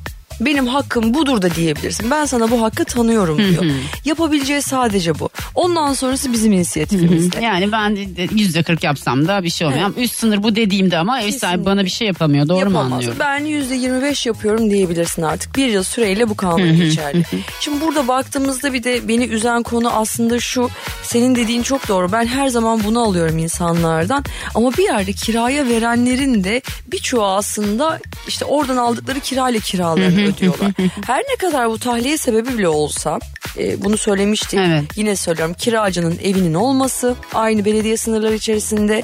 benim 0.42 0.68
hakkım 0.68 1.14
budur 1.14 1.42
da 1.42 1.56
diyebilirsin. 1.56 2.12
Ben 2.12 2.26
sana 2.26 2.52
bu 2.52 2.62
hakkı 2.62 2.86
tanıyorum 2.86 3.38
diyor. 3.38 3.66
Yapabileceği 4.06 4.62
sadece 4.62 5.20
bu. 5.20 5.30
Ondan 5.56 5.94
sonrası 5.94 6.34
bizim 6.34 6.52
inisiyatifimizde. 6.52 7.40
Yani 7.42 7.72
ben 7.72 7.96
de 7.96 8.28
yüzde 8.36 8.64
kırk 8.64 8.84
yapsam 8.84 9.28
da 9.28 9.44
bir 9.44 9.50
şey 9.50 9.68
olmuyor. 9.68 9.94
Üst 9.98 10.16
sınır 10.16 10.44
bu 10.44 10.56
dediğimde 10.56 10.98
ama 10.98 11.22
ev 11.22 11.32
sahibi 11.32 11.66
bana 11.66 11.86
bir 11.86 11.90
şey 11.90 12.08
yapamıyor. 12.08 12.48
Doğru 12.48 12.56
mu 12.56 12.60
Yapamaz. 12.78 12.92
anlıyorum? 12.94 13.18
Ben 13.20 13.46
yüzde 13.46 13.76
25 13.76 14.26
yapıyorum 14.26 14.72
diyebilirsin 14.72 15.22
artık. 15.22 15.56
Bir 15.56 15.68
yıl 15.68 15.84
süreyle 15.84 16.30
bu 16.30 16.36
kanun 16.36 16.78
geçerli. 16.78 17.24
Şimdi 17.60 17.82
burada 17.82 18.08
baktığımızda 18.08 18.74
bir 18.74 18.84
de 18.84 19.08
beni 19.08 19.24
üzen 19.26 19.64
konu 19.64 19.90
aslında 19.92 20.40
şu. 20.40 20.70
Senin 21.04 21.36
dediğin 21.36 21.62
çok 21.64 21.88
doğru. 21.88 22.12
Ben 22.12 22.26
her 22.26 22.48
zaman 22.48 22.84
bunu 22.84 23.04
alıyorum 23.04 23.38
insanlardan. 23.38 24.24
Ama 24.56 24.74
bir 24.74 24.84
yerde 24.84 25.14
kiraya 25.14 25.68
verenlerin 25.68 26.44
de 26.44 26.62
birçoğu 26.92 27.26
aslında 27.26 28.00
işte 28.28 28.46
oradan 28.46 28.78
aldıkları 28.78 29.20
kirayla 29.20 29.60
kiralarını 29.60 30.27
ödüyorlar. 30.28 30.72
Her 31.08 31.20
ne 31.20 31.36
kadar 31.36 31.70
bu 31.70 31.80
tahliye 31.80 32.18
sebebi 32.18 32.58
bile 32.58 32.68
olsa 32.68 33.20
e, 33.58 33.84
bunu 33.84 33.98
söylemiştik. 33.98 34.60
Evet. 34.60 34.84
Yine 34.96 35.16
söylüyorum 35.16 35.54
kiracının 35.54 36.20
evinin 36.24 36.54
olması 36.54 37.16
aynı 37.34 37.66
belediye 37.66 37.98
sınırları 37.98 38.34
içerisinde 38.34 39.04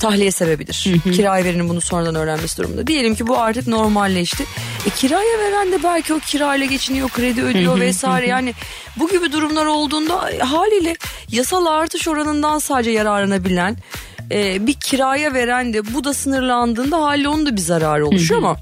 tahliye 0.00 0.30
sebebidir. 0.30 0.86
Kiraya 1.12 1.44
verenin 1.44 1.68
bunu 1.68 1.80
sonradan 1.80 2.14
öğrenmesi 2.14 2.58
durumunda. 2.58 2.86
Diyelim 2.86 3.14
ki 3.14 3.26
bu 3.26 3.38
artık 3.38 3.66
normalleşti. 3.66 4.44
E, 4.86 4.90
kiraya 4.90 5.38
veren 5.38 5.72
de 5.72 5.82
belki 5.82 6.14
o 6.14 6.18
kirayla 6.18 6.66
geçiniyor, 6.66 7.08
kredi 7.08 7.42
ödüyor 7.42 7.80
vesaire. 7.80 8.26
Yani 8.26 8.54
bu 8.96 9.08
gibi 9.08 9.32
durumlar 9.32 9.66
olduğunda 9.66 10.30
e, 10.30 10.38
haliyle 10.38 10.96
yasal 11.28 11.66
artış 11.66 12.08
oranından 12.08 12.58
sadece 12.58 12.90
yararlanabilen 12.90 13.76
e, 14.32 14.66
bir 14.66 14.74
kiraya 14.74 15.34
veren 15.34 15.72
de 15.72 15.94
bu 15.94 16.04
da 16.04 16.14
sınırlandığında 16.14 17.02
haliyle 17.02 17.28
onun 17.28 17.46
da 17.46 17.56
bir 17.56 17.60
zararı 17.60 18.06
oluşuyor 18.06 18.38
ama 18.38 18.56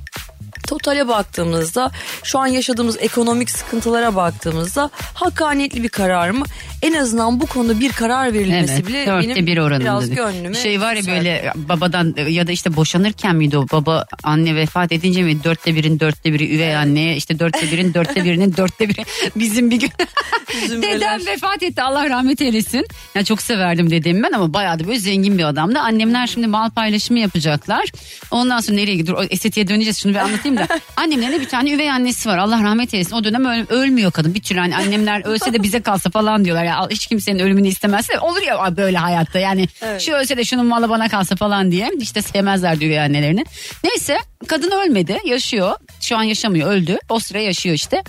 Totale 0.68 1.08
baktığımızda 1.08 1.90
şu 2.24 2.38
an 2.38 2.46
yaşadığımız 2.46 2.96
ekonomik 3.00 3.50
sıkıntılara 3.50 4.16
baktığımızda 4.16 4.90
hakkaniyetli 5.14 5.82
bir 5.82 5.88
karar 5.88 6.30
mı? 6.30 6.44
En 6.82 6.92
azından 6.92 7.40
bu 7.40 7.46
konuda 7.46 7.80
bir 7.80 7.92
karar 7.92 8.32
verilmesi 8.32 8.72
Evet, 8.72 8.86
bile 8.88 9.06
benim 9.06 9.46
bir 9.46 9.58
oranında. 9.58 9.80
biraz 9.84 10.06
dedi. 10.06 10.14
gönlüme 10.14 10.54
Şey 10.54 10.80
var 10.80 10.92
ya 10.94 10.98
güzel. 11.00 11.14
böyle 11.16 11.52
babadan 11.56 12.14
ya 12.28 12.46
da 12.46 12.52
işte 12.52 12.76
boşanırken 12.76 13.36
miydi 13.36 13.58
o 13.58 13.66
baba 13.72 14.06
anne 14.22 14.54
vefat 14.56 14.92
edince 14.92 15.22
mi 15.22 15.44
dörtte 15.44 15.74
birin 15.74 16.00
dörtte 16.00 16.32
biri 16.32 16.54
üvey 16.56 16.76
anneye 16.76 17.16
işte 17.16 17.38
dörtte 17.38 17.72
birin 17.72 17.94
dörtte 17.94 18.24
birinin 18.24 18.56
dörtte 18.56 18.88
biri 18.88 19.04
bizim 19.36 19.70
bir 19.70 19.76
gün 19.80 19.90
dedem 20.82 21.26
vefat 21.26 21.62
etti 21.62 21.82
Allah 21.82 22.10
rahmet 22.10 22.40
eylesin. 22.40 22.86
Ya 23.14 23.24
çok 23.24 23.42
severdim 23.42 23.90
dedemi 23.90 24.22
ben 24.22 24.32
ama 24.32 24.54
bayağı 24.54 24.78
da 24.78 24.86
böyle 24.86 24.98
zengin 24.98 25.38
bir 25.38 25.44
adamdı. 25.44 25.78
Annemler 25.78 26.26
şimdi 26.26 26.46
mal 26.46 26.70
paylaşımı 26.70 27.18
yapacaklar. 27.18 27.92
Ondan 28.30 28.60
sonra 28.60 28.76
nereye 28.76 28.96
gidiyor? 28.96 29.26
Estetiğe 29.30 29.68
döneceğiz 29.68 29.98
şunu 29.98 30.12
bir 30.12 30.18
anlatayım 30.18 30.57
da. 30.58 30.80
Annemlerin 30.96 31.32
de 31.32 31.40
bir 31.40 31.48
tane 31.48 31.70
üvey 31.72 31.90
annesi 31.90 32.28
var 32.28 32.38
Allah 32.38 32.62
rahmet 32.62 32.94
eylesin. 32.94 33.14
O 33.16 33.24
dönem 33.24 33.44
öl- 33.44 33.66
ölmüyor 33.68 34.12
kadın 34.12 34.34
bir 34.34 34.42
türlü 34.42 34.60
hani 34.60 34.76
annemler 34.76 35.24
ölse 35.26 35.52
de 35.52 35.62
bize 35.62 35.80
kalsa 35.82 36.10
falan 36.10 36.44
diyorlar. 36.44 36.64
Ya 36.64 36.88
hiç 36.90 37.06
kimsenin 37.06 37.38
ölümünü 37.38 37.68
istemezse 37.68 38.18
olur 38.18 38.42
ya 38.42 38.76
böyle 38.76 38.98
hayatta 38.98 39.38
yani. 39.38 39.68
Evet. 39.82 40.00
Şu 40.00 40.12
ölse 40.12 40.36
de 40.36 40.44
şunun 40.44 40.66
malı 40.66 40.88
bana 40.88 41.08
kalsa 41.08 41.36
falan 41.36 41.70
diye. 41.70 41.90
İşte 42.00 42.22
sevmezler 42.22 42.76
üvey 42.76 43.00
annelerini. 43.00 43.44
Neyse 43.84 44.18
kadın 44.46 44.70
ölmedi 44.70 45.18
yaşıyor. 45.24 45.72
Şu 46.00 46.16
an 46.16 46.22
yaşamıyor 46.22 46.70
öldü. 46.70 46.98
O 47.08 47.18
sıra 47.18 47.38
yaşıyor 47.38 47.74
işte. 47.74 48.02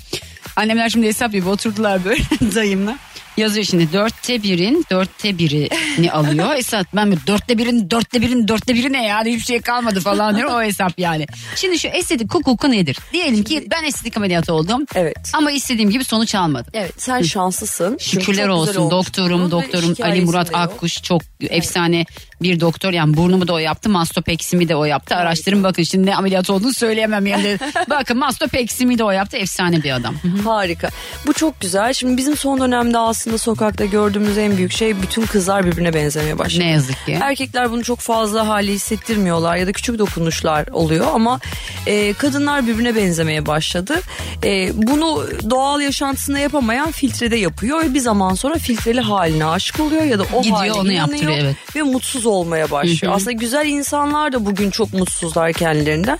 Annemler 0.55 0.89
şimdi 0.89 1.07
hesap 1.07 1.33
yapıyor 1.33 1.53
oturdular 1.53 2.05
böyle 2.05 2.21
dayımla. 2.55 2.97
Yazıyor 3.39 3.65
şimdi 3.65 3.93
dörtte 3.93 4.43
birin 4.43 4.85
dörtte 4.91 5.37
birini 5.37 6.11
alıyor. 6.11 6.55
Esat 6.55 6.87
ben 6.95 7.11
böyle 7.11 7.27
dörtte 7.27 7.57
birin 7.57 7.89
dörtte 7.89 8.21
birin 8.21 8.47
dörtte 8.47 8.75
biri 8.75 8.93
ne 8.93 9.07
yani 9.07 9.31
hiçbir 9.31 9.45
şey 9.45 9.61
kalmadı 9.61 9.99
falan 9.99 10.35
diyor 10.37 10.49
o 10.51 10.63
hesap 10.63 10.99
yani. 10.99 11.27
Şimdi 11.55 11.79
şu 11.79 11.87
estetik 11.87 12.33
hukuku 12.33 12.71
nedir? 12.71 12.97
Diyelim 13.13 13.43
ki 13.43 13.67
ben 13.71 13.83
estetik 13.83 14.17
ameliyatı 14.17 14.53
oldum. 14.53 14.85
Evet. 14.95 15.31
Ama 15.33 15.51
istediğim 15.51 15.89
gibi 15.89 16.03
sonuç 16.03 16.35
almadım. 16.35 16.71
Evet 16.73 16.93
sen 16.97 17.21
şanslısın. 17.21 17.97
Şükürler 17.97 18.47
olsun 18.47 18.91
doktorum 18.91 19.51
doktorum 19.51 19.95
Ali 20.01 20.21
Murat. 20.21 20.49
Akkuş 20.53 21.03
çok 21.03 21.21
efsane 21.41 22.05
bir 22.41 22.59
doktor 22.59 22.93
yani 22.93 23.17
burnumu 23.17 23.47
da 23.47 23.53
o 23.53 23.57
yaptı 23.57 23.89
mastopeksimi 23.89 24.69
de 24.69 24.75
o 24.75 24.85
yaptı 24.85 25.15
araştırın 25.15 25.63
bakın 25.63 25.83
şimdi 25.83 26.05
ne 26.05 26.15
ameliyat 26.15 26.49
olduğunu 26.49 26.73
söyleyemem 26.73 27.25
yani 27.25 27.57
bakın 27.89 28.17
mastopeksimi 28.17 28.97
de 28.97 29.03
o 29.03 29.11
yaptı 29.11 29.37
efsane 29.37 29.83
bir 29.83 29.91
adam 29.91 30.15
Harika. 30.43 30.89
Bu 31.27 31.33
çok 31.33 31.61
güzel. 31.61 31.93
Şimdi 31.93 32.17
bizim 32.17 32.37
son 32.37 32.61
dönemde 32.61 32.97
aslında 32.97 33.37
sokakta 33.37 33.85
gördüğümüz 33.85 34.37
en 34.37 34.57
büyük 34.57 34.71
şey 34.71 35.01
bütün 35.01 35.25
kızlar 35.25 35.65
birbirine 35.65 35.93
benzemeye 35.93 36.37
başladı. 36.37 36.63
ne 36.63 36.69
yazık 36.69 37.05
ki 37.05 37.17
Erkekler 37.21 37.71
bunu 37.71 37.83
çok 37.83 37.99
fazla 37.99 38.47
hali 38.47 38.71
hissettirmiyorlar 38.73 39.55
ya 39.55 39.67
da 39.67 39.71
küçük 39.71 39.99
dokunuşlar 39.99 40.67
oluyor 40.67 41.07
ama 41.13 41.39
e, 41.85 42.13
kadınlar 42.13 42.67
birbirine 42.67 42.95
benzemeye 42.95 43.45
başladı. 43.45 43.95
E, 44.43 44.71
bunu 44.73 45.25
doğal 45.49 45.81
yaşantısında 45.81 46.39
yapamayan 46.39 46.91
filtrede 46.91 47.35
yapıyor 47.35 47.83
ve 47.83 47.93
bir 47.93 47.99
zaman 47.99 48.33
sonra 48.33 48.55
filtreli 48.55 49.01
haline 49.01 49.45
aşık 49.45 49.79
oluyor 49.79 50.03
ya 50.03 50.19
da 50.19 50.23
o 50.33 50.41
Gidiyor, 50.41 50.57
haline 50.57 50.73
onu 50.73 50.91
yaptırıyor, 50.91 51.37
evet. 51.37 51.55
ve 51.75 51.81
mutsuz 51.81 52.25
olmaya 52.29 52.71
başlıyor. 52.71 53.13
Aslında 53.15 53.31
güzel 53.31 53.65
insanlar 53.65 54.33
da 54.33 54.45
bugün 54.45 54.69
çok 54.69 54.93
mutsuzlar 54.93 55.53
kendilerinden. 55.53 56.19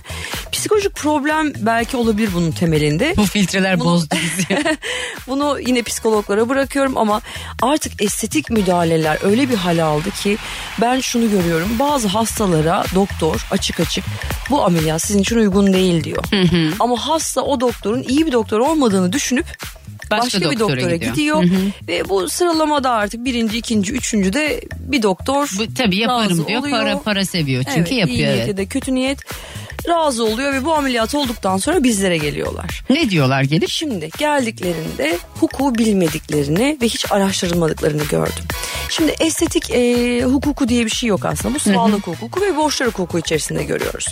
Psikolojik 0.52 0.94
problem 0.94 1.52
belki 1.58 1.96
olabilir 1.96 2.30
bunun 2.34 2.50
temelinde. 2.50 3.14
bu 3.16 3.24
filtreler 3.24 3.80
Bunu- 3.80 3.88
bozdu 3.88 4.14
bizi 4.22 4.64
Bunu 5.26 5.58
yine 5.66 5.82
psikologlara 5.82 6.48
bırakıyorum 6.48 6.96
ama 6.98 7.20
artık 7.62 8.02
estetik 8.02 8.50
müdahaleler 8.50 9.18
öyle 9.22 9.50
bir 9.50 9.54
hal 9.56 9.78
aldı 9.84 10.10
ki 10.10 10.36
ben 10.80 11.00
şunu 11.00 11.30
görüyorum. 11.30 11.68
Bazı 11.78 12.08
hastalara 12.08 12.84
doktor 12.94 13.46
açık 13.50 13.80
açık 13.80 14.04
bu 14.50 14.64
ameliyat 14.64 15.02
sizin 15.02 15.20
için 15.20 15.36
uygun 15.36 15.72
değil 15.72 16.04
diyor. 16.04 16.24
Ama 16.80 16.96
hasta 16.96 17.40
o 17.42 17.60
doktorun 17.60 18.02
iyi 18.02 18.26
bir 18.26 18.32
doktor 18.32 18.58
olmadığını 18.60 19.12
düşünüp 19.12 19.46
Başka 20.10 20.24
başka, 20.24 20.50
bir 20.50 20.58
doktora 20.58 20.80
doktora 20.80 20.96
gidiyor. 20.96 21.42
gidiyor, 21.42 21.72
ve 21.88 22.08
bu 22.08 22.28
sıralamada 22.28 22.90
artık 22.90 23.24
birinci, 23.24 23.58
ikinci, 23.58 23.92
üçüncü 23.92 24.32
de 24.32 24.60
bir 24.78 25.02
doktor 25.02 25.50
bu, 25.58 25.74
tabii 25.74 25.96
yaparım 25.96 26.46
diyor 26.48 26.60
oluyor. 26.60 26.78
para 26.78 26.98
para 26.98 27.24
seviyor 27.24 27.64
çünkü 27.64 27.80
evet, 27.80 27.90
iyi 27.90 28.00
yapıyor 28.00 28.32
evet. 28.32 28.56
da 28.56 28.66
kötü 28.66 28.94
niyet 28.94 29.18
razı 29.88 30.24
oluyor 30.24 30.52
ve 30.52 30.64
bu 30.64 30.74
ameliyat 30.74 31.14
olduktan 31.14 31.56
sonra 31.56 31.82
bizlere 31.82 32.16
geliyorlar. 32.16 32.84
ne 32.90 33.10
diyorlar 33.10 33.42
gelip 33.42 33.68
Şimdi 33.68 34.10
geldiklerinde 34.18 35.18
hukuku 35.40 35.74
bilmediklerini 35.74 36.78
ve 36.82 36.86
hiç 36.86 37.12
araştırılmadıklarını 37.12 38.04
gördüm. 38.04 38.44
Şimdi 38.88 39.14
estetik 39.20 39.70
e, 39.70 40.22
hukuku 40.24 40.68
diye 40.68 40.84
bir 40.84 40.90
şey 40.90 41.08
yok 41.08 41.24
aslında. 41.24 41.54
Bu 41.54 41.58
sağlık 41.58 42.06
hukuku 42.06 42.40
ve 42.40 42.56
borçlar 42.56 42.88
hukuku 42.88 43.18
içerisinde 43.18 43.64
görüyoruz. 43.64 44.06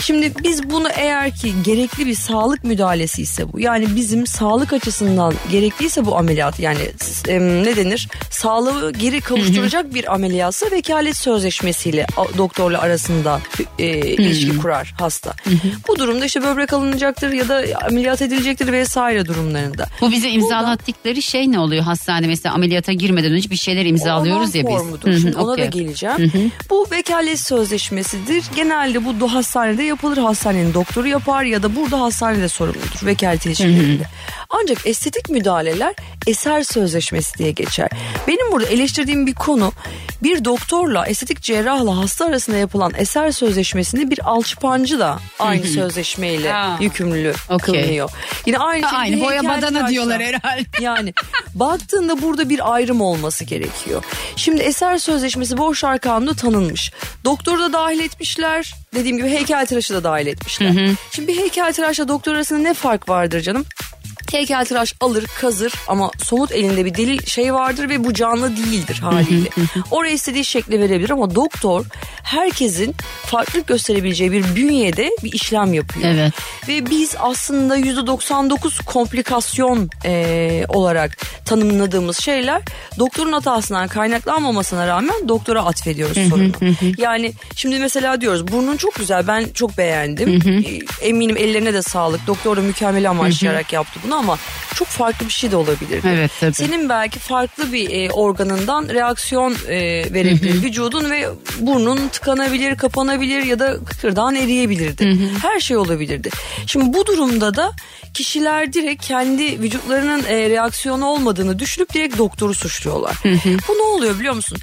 Şimdi 0.00 0.32
biz 0.44 0.70
bunu 0.70 0.88
eğer 0.88 1.34
ki 1.34 1.52
gerekli 1.64 2.06
bir 2.06 2.14
sağlık 2.14 2.64
müdahalesi 2.64 3.22
ise 3.22 3.52
bu 3.52 3.60
yani 3.60 3.96
bizim 3.96 4.26
sağlık 4.26 4.72
açısından 4.72 5.34
gerekliyse 5.50 6.06
bu 6.06 6.16
ameliyat 6.16 6.60
yani 6.60 6.80
e, 7.28 7.40
ne 7.40 7.76
denir 7.76 8.08
sağlığı 8.30 8.92
geri 8.92 9.20
kavuşturacak 9.20 9.94
bir 9.94 10.14
ameliyatsa 10.14 10.66
vekalet 10.70 11.16
sözleşmesiyle 11.16 12.06
doktorla 12.38 12.80
arasında 12.80 13.40
e, 13.78 13.86
ilişki 13.98 14.58
kurar 14.58 14.94
hasta. 14.98 15.34
Bu 15.88 15.98
durumda 15.98 16.24
işte 16.24 16.42
böbrek 16.42 16.72
alınacaktır 16.72 17.32
ya 17.32 17.48
da 17.48 17.64
ameliyat 17.86 18.22
edilecektir 18.22 18.72
vesaire 18.72 19.26
durumlarında. 19.26 19.86
bu 20.00 20.10
bize 20.10 20.30
imzalattıkları 20.30 21.22
şey 21.22 21.52
ne 21.52 21.58
oluyor 21.58 21.82
hastane 21.82 22.26
mesela 22.26 22.54
ameliyata 22.54 22.92
girmeden 22.92 23.32
önce 23.32 23.50
bir 23.50 23.56
şeyler 23.56 23.86
imzalıyoruz 23.86 24.54
ya 24.54 24.64
biz. 24.66 24.74
Hı 24.74 25.40
ona 25.40 25.48
da 25.48 25.52
okey. 25.52 25.70
geleceğim. 25.70 26.52
Bu 26.70 26.86
vekalet 26.92 27.40
sözleşmesidir. 27.40 28.44
Genelde 28.56 29.20
bu 29.20 29.32
hastanede 29.32 29.89
yapılır. 29.90 30.16
Hastanenin 30.16 30.74
doktoru 30.74 31.08
yapar 31.08 31.44
ya 31.44 31.62
da 31.62 31.76
burada 31.76 32.00
hastanede 32.00 32.48
sorumludur 32.48 33.06
vekalet 33.06 33.46
ilişkilerinde. 33.46 34.04
Ancak 34.50 34.86
estetik 34.86 35.28
müdahaleler 35.30 35.94
eser 36.26 36.62
sözleşmesi 36.62 37.38
diye 37.38 37.50
geçer. 37.50 37.88
Benim 38.28 38.52
burada 38.52 38.68
eleştirdiğim 38.68 39.26
bir 39.26 39.34
konu 39.34 39.72
bir 40.22 40.44
doktorla 40.44 41.06
estetik 41.06 41.42
cerrahla 41.42 41.96
hasta 41.98 42.24
arasında 42.24 42.56
yapılan 42.56 42.92
eser 42.96 43.30
sözleşmesinde 43.32 44.10
bir 44.10 44.30
alçıpancı 44.30 44.98
da 44.98 45.18
aynı 45.38 45.66
sözleşmeyle 45.66 46.50
Ha. 46.52 46.76
yükümlü 46.80 47.34
Okey. 47.48 47.58
kılınıyor. 47.82 48.10
Yine 48.46 48.58
aynı 48.58 48.88
şey 48.88 48.98
aynı 48.98 49.20
boya 49.20 49.42
badana 49.44 49.54
heykeltıraşla. 49.54 49.88
diyorlar 49.88 50.20
herhalde. 50.22 50.64
Yani 50.80 51.14
baktığında 51.54 52.22
burada 52.22 52.48
bir 52.48 52.74
ayrım 52.74 53.00
olması 53.00 53.44
gerekiyor. 53.44 54.04
Şimdi 54.36 54.62
eser 54.62 54.98
sözleşmesi 54.98 55.58
borçlar 55.58 55.98
kanunu 55.98 56.34
tanınmış. 56.36 56.92
Doktoru 57.24 57.60
da 57.60 57.72
dahil 57.72 58.00
etmişler. 58.00 58.74
Dediğim 58.94 59.16
gibi 59.16 59.28
heykeltıraşı 59.28 59.94
da 59.94 60.04
dahil 60.04 60.26
etmişler. 60.26 60.88
Şimdi 61.10 61.28
bir 61.28 61.36
heykeltıraşla 61.38 62.08
doktor 62.08 62.34
arasında 62.34 62.58
ne 62.58 62.74
fark 62.74 63.08
vardır 63.08 63.40
canım? 63.40 63.64
Heykeltıraş 64.32 64.94
alır 65.00 65.26
kazır 65.40 65.72
ama 65.88 66.10
somut 66.24 66.52
elinde 66.52 66.84
bir 66.84 66.94
delil 66.94 67.26
şey 67.26 67.54
vardır 67.54 67.88
ve 67.88 68.04
bu 68.04 68.14
canlı 68.14 68.56
değildir 68.56 68.98
haliyle. 68.98 69.48
Oraya 69.90 70.12
istediği 70.12 70.44
şekli 70.44 70.80
verebilir 70.80 71.10
ama 71.10 71.34
doktor 71.34 71.84
herkesin 72.22 72.94
farklılık 73.26 73.66
gösterebileceği 73.66 74.32
bir 74.32 74.56
bünyede 74.56 75.10
bir 75.24 75.32
işlem 75.32 75.74
yapıyor. 75.74 76.06
Evet. 76.14 76.32
Ve 76.68 76.90
biz 76.90 77.14
aslında 77.18 77.78
%99 77.78 78.84
komplikasyon 78.84 79.90
eee, 80.04 80.64
olarak 80.68 81.18
tanımladığımız 81.44 82.18
şeyler 82.18 82.62
doktorun 82.98 83.32
hatasından 83.32 83.88
kaynaklanmamasına 83.88 84.86
rağmen 84.86 85.28
doktora 85.28 85.64
atfediyoruz 85.64 86.18
sorunu. 86.28 86.52
yani 86.98 87.32
şimdi 87.56 87.78
mesela 87.78 88.20
diyoruz 88.20 88.48
burnun 88.48 88.76
çok 88.76 88.94
güzel 88.94 89.26
ben 89.26 89.44
çok 89.54 89.78
beğendim. 89.78 90.40
Eminim 91.02 91.36
ellerine 91.36 91.74
de 91.74 91.82
sağlık. 91.82 92.26
Doktor 92.26 92.56
da 92.56 92.60
mükemmel 92.60 93.10
amaçlayarak 93.10 93.72
yaptı 93.72 94.00
bunu 94.06 94.16
ama 94.20 94.38
çok 94.74 94.88
farklı 94.88 95.26
bir 95.26 95.32
şey 95.32 95.50
de 95.50 95.56
olabilir. 95.56 96.02
Evet, 96.08 96.30
tabii. 96.40 96.54
Senin 96.54 96.88
belki 96.88 97.18
farklı 97.18 97.72
bir 97.72 97.90
e, 97.90 98.10
organından 98.10 98.88
reaksiyon 98.88 99.56
e, 99.68 99.78
verebilir 100.14 100.62
vücudun 100.62 101.10
ve 101.10 101.28
burnun 101.60 102.08
tıkanabilir, 102.08 102.76
kapanabilir 102.76 103.42
ya 103.42 103.58
da 103.58 103.84
kıkırdan 103.84 104.34
eriyebilirdi. 104.34 105.18
Her 105.42 105.60
şey 105.60 105.76
olabilirdi. 105.76 106.30
Şimdi 106.66 106.94
bu 106.94 107.06
durumda 107.06 107.56
da 107.56 107.72
kişiler 108.14 108.72
direkt 108.72 109.06
kendi 109.06 109.60
vücutlarının 109.62 110.24
e, 110.24 110.50
reaksiyonu 110.50 111.06
olmadığını 111.06 111.58
düşünüp 111.58 111.94
direkt 111.94 112.18
doktoru 112.18 112.54
suçluyorlar. 112.54 113.16
Bu 113.68 113.72
ne 113.72 113.82
oluyor 113.82 114.18
biliyor 114.18 114.34
musun? 114.34 114.58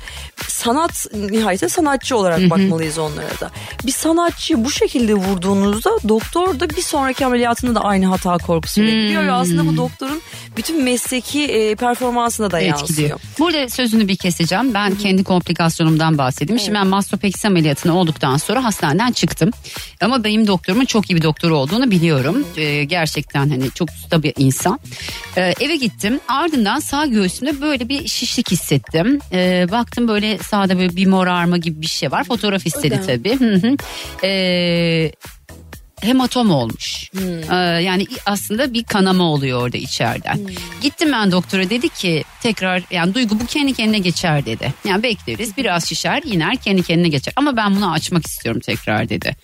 Sanat 0.48 1.08
nihayetinde 1.14 1.70
sanatçı 1.70 2.18
olarak 2.18 2.50
bakmalıyız 2.50 2.98
onlara 2.98 3.40
da. 3.42 3.52
Bir 3.86 3.92
sanatçıyı 3.92 4.66
bu 4.66 4.72
şekilde 4.72 5.14
vurduğunuzda 5.14 5.92
doktor 6.10 6.60
da 6.60 6.70
bir 6.70 6.82
sonraki 6.82 7.26
ameliyatında 7.26 7.76
da 7.76 7.84
aynı 7.84 8.06
hata 8.06 8.38
korkusu 8.38 8.82
bekliyor 8.82 9.24
ve 9.24 9.32
aslında 9.48 9.72
bu 9.72 9.78
doktorun 9.78 10.22
bütün 10.58 10.84
mesleki 10.84 11.44
e, 11.46 11.76
performansına 11.76 12.52
da 12.52 12.60
yansıyor. 12.60 12.90
etkiliyor. 12.90 13.20
Burada 13.40 13.70
sözünü 13.70 14.08
bir 14.08 14.16
keseceğim. 14.16 14.74
Ben 14.74 14.96
kendi 14.96 15.24
komplikasyonumdan 15.24 16.18
bahsedeyim. 16.18 16.60
Şimdi 16.60 16.78
ben 16.78 16.88
mastropeksi 16.88 17.48
ameliyatını 17.48 18.00
olduktan 18.00 18.38
sonra 18.38 18.64
hastaneden 18.64 19.12
çıktım. 19.12 19.52
Ama 20.02 20.24
benim 20.24 20.48
doktorumun 20.48 20.86
çok 20.86 21.10
iyi 21.10 21.16
bir 21.16 21.22
doktor 21.22 21.52
olduğunu 21.52 21.92
biliyorum. 21.92 22.48
Ee, 22.58 22.84
gerçekten 22.84 23.50
hani 23.50 23.72
çok 23.72 23.90
usta 23.90 24.24
bir 24.24 24.34
insan. 24.38 24.80
Ee, 25.38 25.54
eve 25.60 25.76
gittim. 25.76 26.20
Ardından 26.28 26.80
sağ 26.80 27.06
göğsümde 27.06 27.62
böyle 27.62 27.90
bir 27.90 28.08
şişlik 28.08 28.52
hissettim. 28.52 29.20
Ee, 29.32 29.68
baktım 29.72 30.08
böyle 30.08 30.38
sağda 30.38 30.80
böyle 30.80 30.96
bir 30.96 31.08
morarma 31.08 31.58
gibi 31.58 31.82
bir 31.82 31.88
şey 31.88 32.12
var. 32.12 32.24
Fotoğraf 32.24 32.66
istedi 32.66 33.02
tabii. 33.08 33.40
Hı 33.40 33.54
hı. 33.54 33.78
Ee, 34.28 35.12
hematom 36.02 36.52
olmuş. 36.52 37.12
Ee, 37.52 37.56
yani 37.56 38.08
aslında 38.26 38.74
bir 38.74 38.84
kanama 38.84 39.24
oluyor 39.24 39.62
orada 39.62 39.78
içeriden. 39.78 40.40
Gittim 40.82 41.12
ben 41.12 41.32
doktora 41.32 41.70
dedi 41.70 41.90
ki 41.90 42.24
tekrar 42.42 42.84
yani 42.92 43.14
duygu 43.14 43.40
bu 43.40 43.46
kendi 43.46 43.74
kendine 43.74 44.00
geçer 44.00 44.46
dedi. 44.46 44.74
Yani 44.86 45.04
bekleriz 45.04 45.58
biraz 45.58 45.90
şişer 45.90 46.22
iner 46.26 46.58
kendi 46.58 46.84
kendine 46.84 47.08
geçer. 47.08 47.34
Ama 47.36 47.58
ben 47.58 47.76
bunu 47.76 47.92
açmak 47.92 48.28
istiyorum 48.28 48.62
tekrar 48.66 49.10
dedi. 49.10 49.36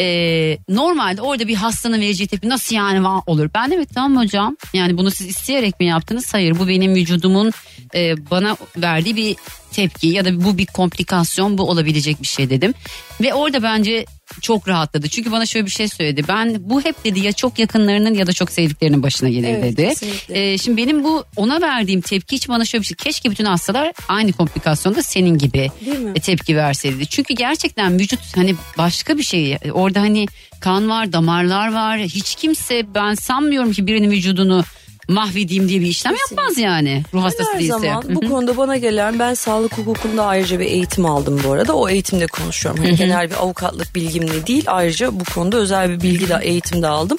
Ee, 0.00 0.58
normalde 0.68 1.22
orada 1.22 1.48
bir 1.48 1.54
hastanın 1.54 2.00
vereceği 2.00 2.26
tepki 2.26 2.48
nasıl 2.48 2.76
yani 2.76 3.08
olur? 3.26 3.50
Ben 3.54 3.70
de 3.70 3.74
evet 3.74 3.88
tamam 3.94 4.24
hocam 4.24 4.56
yani 4.72 4.98
bunu 4.98 5.10
siz 5.10 5.26
isteyerek 5.26 5.80
mi 5.80 5.86
yaptınız? 5.86 6.34
Hayır 6.34 6.58
bu 6.58 6.68
benim 6.68 6.94
vücudumun 6.94 7.52
e, 7.94 8.30
bana 8.30 8.56
verdiği 8.76 9.16
bir 9.16 9.36
tepki 9.72 10.06
ya 10.06 10.24
da 10.24 10.44
bu 10.44 10.58
bir 10.58 10.66
komplikasyon 10.66 11.58
bu 11.58 11.70
olabilecek 11.70 12.22
bir 12.22 12.26
şey 12.26 12.50
dedim. 12.50 12.74
Ve 13.20 13.34
orada 13.34 13.62
bence 13.62 14.06
çok 14.40 14.68
rahatladı. 14.68 15.08
Çünkü 15.08 15.32
bana 15.32 15.46
şöyle 15.46 15.66
bir 15.66 15.70
şey 15.70 15.88
söyledi. 15.88 16.22
Ben 16.28 16.56
bu 16.60 16.84
hep 16.84 17.04
dedi 17.04 17.20
ya 17.20 17.32
çok 17.32 17.58
yakınlarının 17.58 18.14
ya 18.14 18.26
da 18.26 18.32
çok 18.32 18.50
sevdiklerinin 18.50 19.02
başına 19.02 19.28
gelir 19.28 19.48
Evet, 19.48 19.62
dedi. 19.76 19.88
kesinlikle. 19.88 20.52
Ee, 20.52 20.58
şimdi 20.58 20.76
benim 20.76 21.04
bu 21.04 21.24
ona 21.36 21.60
verdiğim 21.60 22.00
tepki 22.00 22.36
hiç 22.36 22.48
bana 22.48 22.64
şöyle 22.64 22.82
bir 22.82 22.86
şey. 22.86 22.96
Keşke 22.96 23.30
bütün 23.30 23.44
hastalar 23.44 23.92
aynı 24.08 24.32
komplikasyonda 24.32 25.02
senin 25.02 25.38
gibi 25.38 25.70
e, 26.14 26.20
tepki 26.20 26.56
verseydi. 26.56 27.06
Çünkü 27.06 27.34
gerçekten 27.34 27.98
vücut 27.98 28.20
hani 28.36 28.54
başka 28.78 29.18
bir 29.18 29.22
şey. 29.22 29.58
Orada 29.72 30.00
hani 30.00 30.26
kan 30.60 30.88
var, 30.88 31.12
damarlar 31.12 31.72
var. 31.72 31.98
Hiç 31.98 32.34
kimse 32.34 32.94
ben 32.94 33.14
sanmıyorum 33.14 33.72
ki 33.72 33.86
birinin 33.86 34.10
vücudunu 34.10 34.64
mahvedeyim 35.08 35.68
diye 35.68 35.80
bir 35.80 35.86
işlem 35.86 36.14
yapmaz 36.30 36.58
yani. 36.58 37.02
Ruh 37.14 37.22
hastası 37.22 37.52
Her 37.52 37.58
değilse. 37.60 37.72
zaman 37.72 38.02
Hı 38.02 38.14
bu 38.14 38.22
hı. 38.22 38.28
konuda 38.28 38.56
bana 38.56 38.76
gelen 38.76 39.18
ben 39.18 39.34
sağlık 39.34 39.78
hukukunda 39.78 40.24
ayrıca 40.24 40.60
bir 40.60 40.64
eğitim 40.66 41.06
aldım 41.06 41.40
bu 41.44 41.52
arada. 41.52 41.76
O 41.76 41.88
eğitimde 41.88 42.26
konuşuyorum. 42.26 42.84
Hani 42.84 42.96
genel 42.96 43.30
bir 43.30 43.34
avukatlık 43.34 43.94
bilgimle 43.94 44.46
değil 44.46 44.64
ayrıca 44.66 45.20
bu 45.20 45.24
konuda 45.24 45.56
özel 45.56 45.90
bir 45.90 46.00
bilgi 46.00 46.28
de 46.28 46.38
eğitim 46.42 46.82
de 46.82 46.86
aldım. 46.88 47.18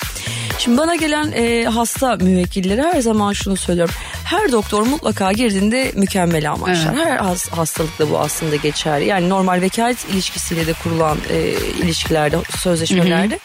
Şimdi 0.59 0.77
bana 0.77 0.95
gelen 0.95 1.31
e, 1.31 1.65
hasta 1.65 2.15
müvekkilleri 2.15 2.81
her 2.81 3.01
zaman 3.01 3.33
şunu 3.33 3.57
söylüyorum. 3.57 3.95
Her 4.23 4.51
doktor 4.51 4.81
mutlaka 4.81 5.31
girdiğinde 5.31 5.91
mükemmel 5.95 6.51
amaçlar. 6.51 6.95
Her 6.95 7.17
has- 7.17 7.49
hastalıkta 7.49 8.09
bu 8.09 8.19
aslında 8.19 8.55
geçerli. 8.55 9.05
Yani 9.05 9.29
normal 9.29 9.61
vekalet 9.61 10.05
ilişkisiyle 10.13 10.67
de 10.67 10.73
kurulan 10.73 11.17
e, 11.29 11.53
ilişkilerde, 11.83 12.37
sözleşmelerde 12.59 13.39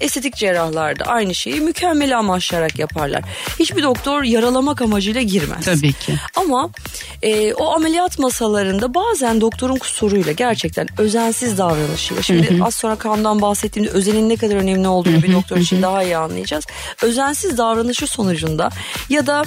estetik 0.00 0.36
cerrahlarda 0.36 1.04
aynı 1.04 1.34
şeyi 1.34 1.60
mükemmel 1.60 2.18
amaçlayarak 2.18 2.78
yaparlar. 2.78 3.22
Hiçbir 3.58 3.82
doktor 3.82 4.22
yaralamak 4.22 4.82
amacıyla 4.82 5.22
girmez. 5.22 5.64
Tabii 5.64 5.92
ki. 5.92 6.14
Ama 6.36 6.70
e, 7.22 7.54
o 7.54 7.74
ameliyat 7.74 8.18
masalarında 8.18 8.94
bazen 8.94 9.40
doktorun 9.40 9.76
kusuruyla 9.76 10.32
gerçekten 10.32 10.88
özensiz 10.98 11.58
davranışıyla. 11.58 12.22
Şimdi 12.22 12.58
az 12.62 12.74
sonra 12.74 12.96
kandan 12.96 13.42
bahsettiğimde 13.42 13.90
özenin 13.90 14.28
ne 14.28 14.36
kadar 14.36 14.56
önemli 14.56 14.88
olduğunu 14.88 15.22
bir 15.22 15.32
doktor 15.32 15.56
için 15.56 15.82
daha 15.82 16.02
iyi 16.02 16.16
anlayacağız. 16.16 16.64
Özensiz 17.02 17.58
davranışı 17.58 18.06
sonucunda 18.06 18.70
ya 19.08 19.26
da 19.26 19.44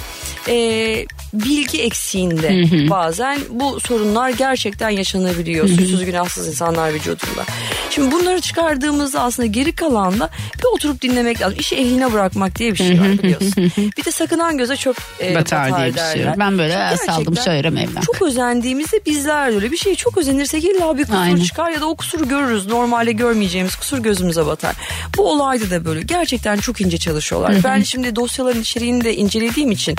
e, 0.48 1.06
bilgi 1.32 1.82
eksiğinde 1.82 2.64
bazen 2.90 3.38
bu 3.50 3.80
sorunlar 3.80 4.30
gerçekten 4.30 4.90
yaşanabiliyor. 4.90 5.68
Suçsuz 5.68 6.04
günahsız 6.04 6.48
insanlar 6.48 6.94
vücudunda. 6.94 7.44
Şimdi 7.90 8.12
bunları 8.12 8.40
çıkardığımızda 8.40 9.22
aslında 9.22 9.46
geri 9.46 9.72
kalanla 9.72 10.30
bir 10.58 10.74
oturup 10.74 11.02
dinlemek 11.02 11.40
lazım. 11.42 11.58
İşi 11.58 11.76
ehline 11.76 12.12
bırakmak 12.12 12.58
diye 12.58 12.72
bir 12.72 12.76
şey 12.76 13.00
var 13.00 13.18
biliyorsun. 13.22 13.52
bir 13.98 14.04
de 14.04 14.10
sakınan 14.10 14.58
göze 14.58 14.76
çöp 14.76 14.96
e, 15.22 15.34
Batar 15.34 15.76
diye 15.76 15.86
bir 15.94 15.98
şey. 15.98 16.22
derler. 16.22 16.34
Ben 16.38 16.58
böyle 16.58 16.96
saldım 17.06 17.34
çayırım 17.34 17.76
evden. 17.76 18.00
Çok 18.00 18.22
özendiğimizde 18.22 19.00
bizler 19.06 19.50
de 19.52 19.54
öyle 19.54 19.72
bir 19.72 19.76
şeyi 19.76 19.96
çok 19.96 20.18
özenirsek 20.18 20.64
illa 20.64 20.98
bir 20.98 21.04
kusur 21.04 21.18
Aynen. 21.18 21.42
çıkar 21.42 21.70
ya 21.70 21.80
da 21.80 21.86
o 21.86 21.96
kusuru 21.96 22.28
görürüz. 22.28 22.66
Normalde 22.66 23.12
görmeyeceğimiz 23.12 23.76
kusur 23.76 23.98
gözümüze 23.98 24.46
batar. 24.46 24.76
Bu 25.16 25.30
olayda 25.30 25.70
da 25.70 25.84
böyle 25.84 26.02
gerçekten 26.02 26.56
çok 26.56 26.80
ince 26.80 26.98
çalışıyorlar. 26.98 27.54
ben 27.64 27.82
şimdi 27.82 28.16
dosyaların 28.16 28.60
içeriğini 28.60 29.04
de 29.04 29.16
incelediğim 29.16 29.70
için 29.70 29.96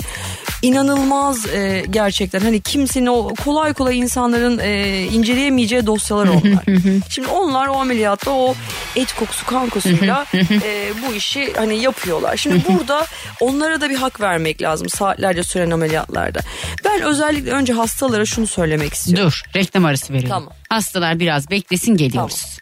inanılmaz 0.62 1.46
e, 1.46 1.84
gerçekten 1.90 2.40
hani 2.40 2.60
kimsenin 2.60 3.06
o 3.06 3.28
kolay 3.44 3.72
kolay 3.72 3.98
insanların 3.98 4.58
e, 4.58 5.02
inceleyemeyeceği 5.12 5.86
dosyalar 5.86 6.26
onlar. 6.28 6.64
şimdi 7.08 7.28
onlar 7.28 7.66
o 7.66 7.74
ameliyatta 7.74 8.30
o 8.30 8.54
et 8.96 9.12
kokusu 9.12 9.46
kan 9.46 9.68
kokusuyla 9.68 10.26
e, 10.34 10.92
bu 11.06 11.14
işi 11.14 11.52
hani 11.56 11.82
yapıyorlar. 11.82 12.36
Şimdi 12.36 12.62
burada 12.68 13.06
onlara 13.40 13.80
da 13.80 13.90
bir 13.90 13.96
hak 13.96 14.20
vermek 14.20 14.62
lazım 14.62 14.88
saatlerce 14.88 15.42
süren 15.44 15.70
ameliyatlarda. 15.70 16.40
Ben 16.84 17.02
özellikle 17.02 17.50
önce 17.50 17.72
hastalara 17.72 18.24
şunu 18.26 18.46
söylemek 18.46 18.94
istiyorum. 18.94 19.24
Dur 19.26 19.42
reklam 19.56 19.84
arası 19.84 20.12
verelim. 20.12 20.28
Tamam. 20.28 20.52
Hastalar 20.68 21.20
biraz 21.20 21.50
beklesin 21.50 21.96
geliyoruz. 21.96 22.58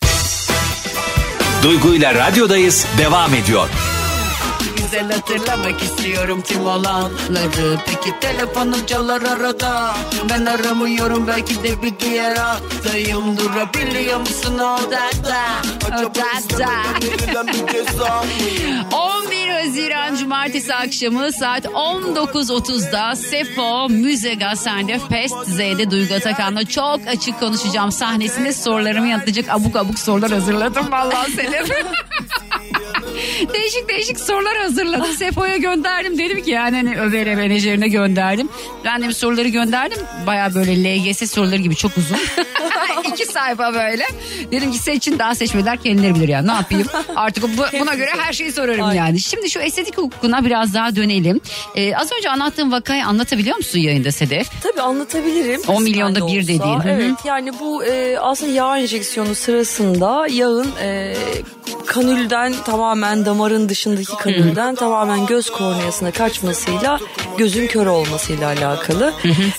Duygu 1.63 1.95
ile 1.95 2.15
radyodayız 2.15 2.87
devam 2.99 3.35
ediyor. 3.35 3.69
Güzel 4.93 5.13
hatırlamak 5.13 5.83
istiyorum 5.83 6.43
tüm 6.47 6.67
olanları 6.67 7.79
Peki 7.87 8.21
telefonu 8.21 8.87
çalar 8.87 9.23
arada 9.23 9.95
Ben 10.31 10.47
aramıyorum 10.47 11.27
belki 11.27 11.63
de 11.63 11.83
bir 11.83 11.99
diğer 12.01 12.37
hattayım 12.37 13.39
Durabiliyor 13.39 14.21
musun 14.21 14.55
odada? 14.55 15.43
Odada. 15.87 16.71
11 18.93 19.49
Haziran 19.49 20.17
Cumartesi 20.17 20.75
akşamı 20.75 21.33
saat 21.33 21.65
19.30'da 21.65 23.17
Sefo 23.17 23.89
Müze 23.89 24.35
Gazhane'de 24.35 24.99
Fest 24.99 25.47
Z'de 25.47 25.91
Duygu 25.91 26.15
Atakan'la 26.15 26.65
çok 26.65 27.01
açık 27.07 27.41
konuşacağım. 27.41 27.93
Sahnesinde 27.93 28.53
sorularımı 28.53 29.09
yanıtlayacak 29.09 29.49
abuk 29.49 29.77
abuk 29.77 29.99
sorular 29.99 30.31
hazırladım 30.31 30.93
vallahi 30.93 31.33
Selim. 31.33 31.67
değişik 33.55 33.89
değişik 33.89 34.21
sorular 34.21 34.57
hazırladım. 34.57 35.13
Sefo'ya 35.13 35.57
gönderdim. 35.57 36.19
Dedim 36.19 36.43
ki 36.43 36.51
yani 36.51 36.77
hani 36.77 37.01
Ömer'e 37.01 37.35
menajerine 37.35 37.89
gönderdim. 37.89 38.49
Ben 38.85 39.03
de 39.03 39.13
soruları 39.13 39.49
gönderdim. 39.49 39.99
Baya 40.27 40.55
böyle 40.55 40.73
LGS 41.11 41.31
soruları 41.31 41.57
gibi 41.57 41.77
çok 41.77 41.97
uzun. 41.97 42.17
İki 43.13 43.27
sayfa 43.27 43.75
böyle. 43.75 44.05
Dedim 44.53 44.73
ki 44.73 44.79
seçin 44.79 45.19
daha 45.19 45.35
seçmediler 45.35 45.77
kendileri 45.83 46.15
bilir 46.15 46.29
yani 46.29 46.47
ne 46.49 46.53
yapayım. 46.53 46.87
Artık 47.17 47.45
bu- 47.45 47.79
buna 47.81 47.95
göre 47.95 48.11
her 48.19 48.33
şeyi 48.33 48.53
sorarım 48.53 48.95
yani. 48.95 49.21
Şimdi 49.21 49.51
şu 49.51 49.59
estetik 49.61 49.99
hukukuna 49.99 50.45
biraz 50.45 50.75
daha 50.75 50.97
dönelim. 50.97 51.41
Ee, 51.77 51.95
az 51.97 52.13
önce 52.13 52.31
anlattığım 52.31 52.73
vakayı 52.73 53.07
anlatabiliyor 53.07 53.57
musun 53.57 53.79
yayında 53.79 54.13
Sedef? 54.13 54.49
Tabii 54.63 54.81
anlatabilirim. 54.83 55.61
10 55.69 55.83
milyonda 55.83 56.27
bir 56.27 56.43
dediğin. 56.43 56.81
Evet 56.89 57.15
yani 57.25 57.59
bu 57.61 57.85
e, 57.85 58.19
aslında 58.19 58.53
yağ 58.53 58.79
enjeksiyonu 58.79 59.35
sırasında 59.35 60.27
yağın 60.31 60.69
e, 60.83 61.15
kanülden 61.87 62.55
tamamen 62.67 63.25
damarın 63.31 63.69
dışındaki 63.69 64.17
kanülden 64.17 64.75
tamamen 64.75 65.27
göz 65.27 65.51
korneasına 65.51 66.11
kaçmasıyla 66.11 67.01
gözün 67.39 67.67
kör 67.67 67.87
olmasıyla 67.87 68.49
alakalı. 68.49 69.13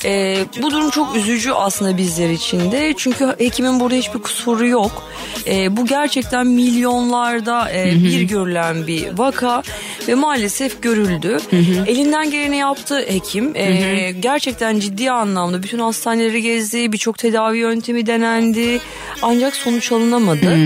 E, 0.06 0.38
bu 0.62 0.72
durum 0.72 0.90
çok 0.90 1.16
üzücü 1.16 1.52
aslında 1.52 1.98
bizler 1.98 2.30
için 2.30 2.72
de. 2.72 2.94
Çünkü 2.98 3.36
hekimin 3.38 3.80
burada 3.80 3.96
hiçbir 3.96 4.20
kusuru 4.20 4.68
yok. 4.68 5.04
E, 5.48 5.78
bu 5.78 5.86
gerçekten 5.86 6.48
milyonlarda 6.48 7.72
e, 7.72 7.86
bir 7.96 8.22
görülen 8.22 8.88
bir 8.88 9.18
vaka 9.18 9.64
ve 10.08 10.16
maalesef 10.16 10.82
görüldü. 10.82 11.38
Elinden 11.88 12.32
geleni 12.32 12.58
yaptı 12.58 13.00
hekim. 13.00 13.56
E, 13.56 14.12
gerçekten 14.20 14.80
ciddi 14.80 15.12
anlamda 15.12 15.64
bütün 15.64 15.80
hastaneleri 15.80 16.42
gezdi. 16.42 16.92
Birçok 16.92 17.18
tedavi 17.18 17.58
yöntemi 17.58 18.06
denendi. 18.06 18.80
Ancak 19.22 19.56
sonuç 19.56 19.92
alınamadı. 19.92 20.58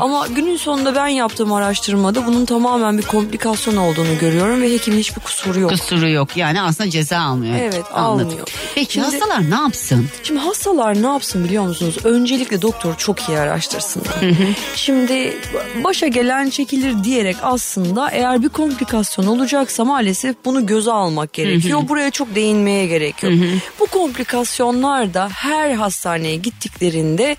Ama 0.00 0.26
günün 0.26 0.56
sonunda 0.56 0.94
ben 0.94 1.08
yaptığım 1.08 1.52
araştırmada 1.52 2.26
bunun 2.26 2.44
tamamen 2.44 2.98
bir 2.98 3.02
komplikasyon 3.02 3.76
olduğunu 3.76 4.18
görüyorum 4.20 4.62
ve 4.62 4.72
hekimin 4.72 4.98
hiçbir 4.98 5.20
kusuru 5.20 5.60
yok. 5.60 5.70
Kusuru 5.70 6.08
yok 6.10 6.36
yani 6.36 6.60
aslında 6.62 6.90
ceza 6.90 7.18
almıyor. 7.18 7.54
Evet, 7.60 7.84
Anladım. 7.92 8.28
almıyor. 8.28 8.48
Peki 8.74 8.92
Şimdi- 8.92 9.06
hastalar 9.06 9.50
ne 9.50 9.54
yapsın? 9.54 10.06
Şimdi 10.22 10.40
hastalar 10.40 11.02
ne 11.02 11.06
yapsın 11.06 11.44
biliyor 11.44 11.62
musunuz? 11.66 11.96
Öncelikle 12.04 12.62
doktor 12.62 12.94
çok 12.96 13.28
iyi 13.28 13.38
araştırsınlar. 13.38 14.14
Şimdi 14.76 15.38
başa 15.84 16.06
gelen 16.06 16.50
çekilir 16.50 17.04
diyerek 17.04 17.36
aslında 17.42 18.10
eğer 18.10 18.42
bir 18.42 18.48
komplikasyon 18.48 19.26
olacaksa 19.26 19.84
maalesef 19.84 20.36
bunu 20.44 20.66
göze 20.66 20.92
almak 20.92 21.32
gerekiyor. 21.32 21.80
Buraya 21.88 22.10
çok 22.10 22.34
değinmeye 22.34 22.86
gerek 22.86 23.22
yok. 23.22 23.32
Bu 23.80 23.86
komplikasyonlar 23.86 25.14
da 25.14 25.28
her 25.32 25.74
hastaneye 25.74 26.36
gittiklerinde 26.36 27.36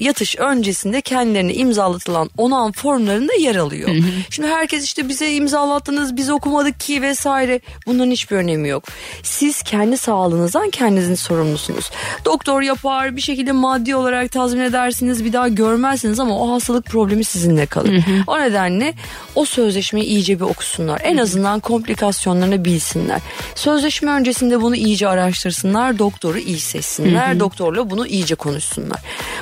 yatış 0.00 0.36
öncesinde 0.36 1.00
kendilerine 1.00 1.54
imzalatılan 1.54 2.30
onan 2.36 2.72
formlarında 2.72 3.32
yer 3.34 3.56
alıyor. 3.56 3.90
Şimdi 4.30 4.48
herkes 4.48 4.84
işte 4.84 5.08
bize 5.08 5.32
imzalattınız 5.32 6.16
biz 6.16 6.30
okumadık 6.30 6.80
ki 6.80 7.02
vesaire 7.02 7.60
bunların 7.86 8.10
hiçbir 8.10 8.36
önemi 8.36 8.68
yok. 8.68 8.84
Siz 9.22 9.62
kendi 9.62 9.96
sağlığınızdan 9.96 10.70
kendinizin 10.70 11.14
sorumlusunuz. 11.14 11.90
Doktor 12.24 12.62
yapar 12.62 13.16
bir 13.16 13.20
şekilde 13.20 13.52
maddi 13.52 13.96
olarak 13.96 14.32
tazmin 14.32 14.60
edersiniz 14.60 15.24
bir 15.24 15.32
daha 15.32 15.48
görmezsiniz 15.48 16.20
ama 16.20 16.38
o 16.40 16.52
hastalık 16.52 16.86
problemi 16.86 17.24
sizinle 17.24 17.66
kalır. 17.66 18.04
O 18.26 18.40
nedenle 18.40 18.94
o 19.34 19.44
sözleşmeyi 19.44 20.06
iyice 20.06 20.40
bir 20.40 20.44
okusunlar. 20.44 21.00
En 21.04 21.16
azından 21.16 21.60
komplikasyonlarını 21.60 22.64
bilsinler. 22.64 23.20
Sözleşme 23.54 24.10
öncesinde 24.10 24.62
bunu 24.62 24.76
iyice 24.76 25.08
araştırsınlar. 25.08 25.98
Doktoru 25.98 26.38
iyi 26.38 26.60
seçsinler. 26.60 27.40
Doktorla 27.40 27.90
bunu 27.90 28.06
iyice 28.06 28.34
konuşsunlar. 28.34 28.98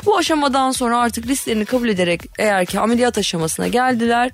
Bu 0.07 0.17
aşamadan 0.43 0.71
sonra 0.71 0.99
artık 0.99 1.27
risklerini 1.27 1.65
kabul 1.65 1.89
ederek 1.89 2.23
eğer 2.39 2.67
ki 2.67 2.81
ameliyat 2.81 3.19
aşamasına 3.19 3.69
geldiler. 3.69 4.31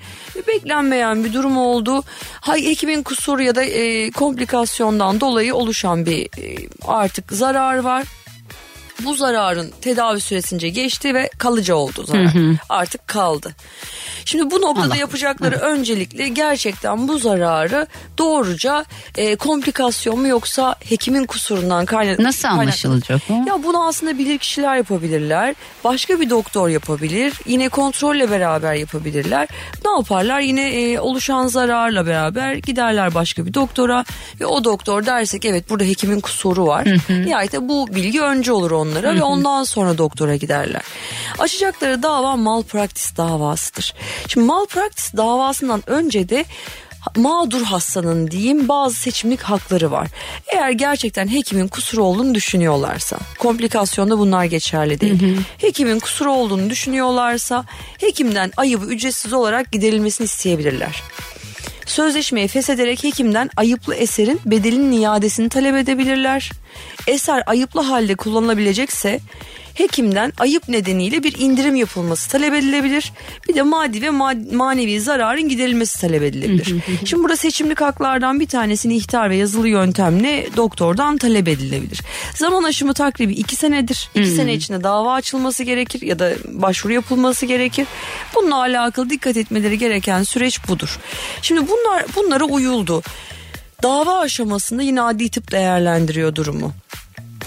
Beklenmeyen 0.48 1.24
bir 1.24 1.32
durum 1.32 1.56
oldu. 1.56 2.04
Hay 2.40 2.66
hekimin 2.66 3.02
kusuru 3.02 3.42
ya 3.42 3.54
da 3.54 3.62
e, 3.62 4.10
komplikasyondan 4.10 5.20
dolayı 5.20 5.54
oluşan 5.54 6.06
bir 6.06 6.24
e, 6.24 6.68
artık 6.86 7.32
zarar 7.32 7.78
var. 7.78 8.04
Bu 9.04 9.14
zararın 9.14 9.72
tedavi 9.80 10.20
süresince 10.20 10.68
geçti 10.68 11.14
ve 11.14 11.30
kalıcı 11.38 11.76
oldu 11.76 12.04
zarar. 12.06 12.32
Artık 12.68 13.06
kaldı. 13.08 13.54
Şimdi 14.24 14.50
bu 14.50 14.60
noktada 14.62 14.86
Allah. 14.86 14.96
yapacakları 14.96 15.56
öncelikle 15.56 16.28
gerçekten 16.28 17.08
bu 17.08 17.18
zararı 17.18 17.86
doğruca 18.18 18.84
e, 19.16 19.36
komplikasyon 19.36 20.20
mu 20.20 20.28
yoksa 20.28 20.76
hekimin 20.84 21.24
kusurundan 21.24 21.84
kaynak 21.86 22.18
Nasıl 22.18 22.48
anlaşılacak 22.48 23.20
bu? 23.28 23.32
ya 23.48 23.62
bunu 23.64 23.86
aslında 23.86 24.18
bilir 24.18 24.38
kişiler 24.38 24.76
yapabilirler. 24.76 25.54
Başka 25.84 26.20
bir 26.20 26.30
doktor 26.30 26.68
yapabilir. 26.68 27.34
Yine 27.46 27.68
kontrolle 27.68 28.30
beraber 28.30 28.74
yapabilirler. 28.74 29.48
Ne 29.84 29.90
yaparlar? 29.90 30.40
Yine 30.40 30.68
e, 30.70 31.00
oluşan 31.00 31.46
zararla 31.46 32.06
beraber 32.06 32.54
giderler 32.54 33.14
başka 33.14 33.46
bir 33.46 33.54
doktora 33.54 34.04
ve 34.40 34.46
o 34.46 34.64
doktor 34.64 35.06
dersek 35.06 35.44
evet 35.44 35.70
burada 35.70 35.84
hekimin 35.84 36.20
kusuru 36.20 36.66
var. 36.66 36.84
Nihayet 37.08 37.54
bu 37.60 37.88
bilgi 37.94 38.22
önce 38.22 38.52
olur 38.52 38.70
onlara 38.88 39.14
ve 39.14 39.22
ondan 39.22 39.64
sonra 39.64 39.98
doktora 39.98 40.36
giderler. 40.36 40.82
Açacakları 41.38 42.02
dava 42.02 42.36
malpraktis 42.36 43.16
davasıdır. 43.16 43.94
Şimdi 44.28 44.46
malpraktis 44.46 45.12
davasından 45.16 45.82
önce 45.86 46.28
de 46.28 46.44
mağdur 47.16 47.62
hastanın 47.62 48.30
diyeyim 48.30 48.68
bazı 48.68 48.94
seçimlik 48.94 49.40
hakları 49.40 49.90
var. 49.90 50.08
Eğer 50.46 50.70
gerçekten 50.70 51.28
hekimin 51.28 51.68
kusuru 51.68 52.04
olduğunu 52.04 52.34
düşünüyorlarsa 52.34 53.18
komplikasyonda 53.38 54.18
bunlar 54.18 54.44
geçerli 54.44 55.00
değil. 55.00 55.36
Hekimin 55.58 55.98
kusuru 55.98 56.32
olduğunu 56.32 56.70
düşünüyorlarsa 56.70 57.64
hekimden 57.98 58.52
ayıbı 58.56 58.86
ücretsiz 58.86 59.32
olarak 59.32 59.72
giderilmesini 59.72 60.24
isteyebilirler. 60.24 61.02
Sözleşmeyi 61.86 62.48
feshederek 62.48 63.04
hekimden 63.04 63.50
ayıplı 63.56 63.94
eserin 63.94 64.40
bedelinin 64.46 65.02
iadesini 65.02 65.48
talep 65.48 65.76
edebilirler. 65.76 66.50
Eser 67.08 67.42
ayıplı 67.46 67.80
halde 67.80 68.14
kullanılabilecekse 68.14 69.20
hekimden 69.74 70.32
ayıp 70.38 70.68
nedeniyle 70.68 71.22
bir 71.22 71.38
indirim 71.38 71.76
yapılması 71.76 72.30
talep 72.30 72.54
edilebilir. 72.54 73.12
Bir 73.48 73.54
de 73.54 73.62
maddi 73.62 74.02
ve 74.02 74.06
ma- 74.06 74.54
manevi 74.56 75.00
zararın 75.00 75.48
giderilmesi 75.48 76.00
talep 76.00 76.22
edilebilir. 76.22 76.74
Şimdi 77.04 77.22
burada 77.22 77.36
seçimlik 77.36 77.80
haklardan 77.80 78.40
bir 78.40 78.46
tanesini 78.46 78.96
ihtar 78.96 79.30
ve 79.30 79.36
yazılı 79.36 79.68
yöntemle 79.68 80.46
doktordan 80.56 81.16
talep 81.18 81.48
edilebilir. 81.48 82.00
Zaman 82.34 82.62
aşımı 82.64 82.94
takribi 82.94 83.32
iki 83.32 83.56
senedir. 83.56 84.10
İki 84.14 84.26
sene 84.30 84.54
içinde 84.54 84.82
dava 84.82 85.12
açılması 85.14 85.62
gerekir 85.64 86.02
ya 86.02 86.18
da 86.18 86.32
başvuru 86.44 86.92
yapılması 86.92 87.46
gerekir. 87.46 87.86
Bununla 88.34 88.56
alakalı 88.56 89.10
dikkat 89.10 89.36
etmeleri 89.36 89.78
gereken 89.78 90.22
süreç 90.22 90.68
budur. 90.68 90.98
Şimdi 91.42 91.60
bunlar 91.68 92.04
bunlara 92.16 92.44
uyuldu. 92.44 93.02
Dava 93.82 94.18
aşamasında 94.18 94.82
yine 94.82 95.02
adli 95.02 95.30
tıp 95.30 95.52
değerlendiriyor 95.52 96.34
durumu. 96.34 96.72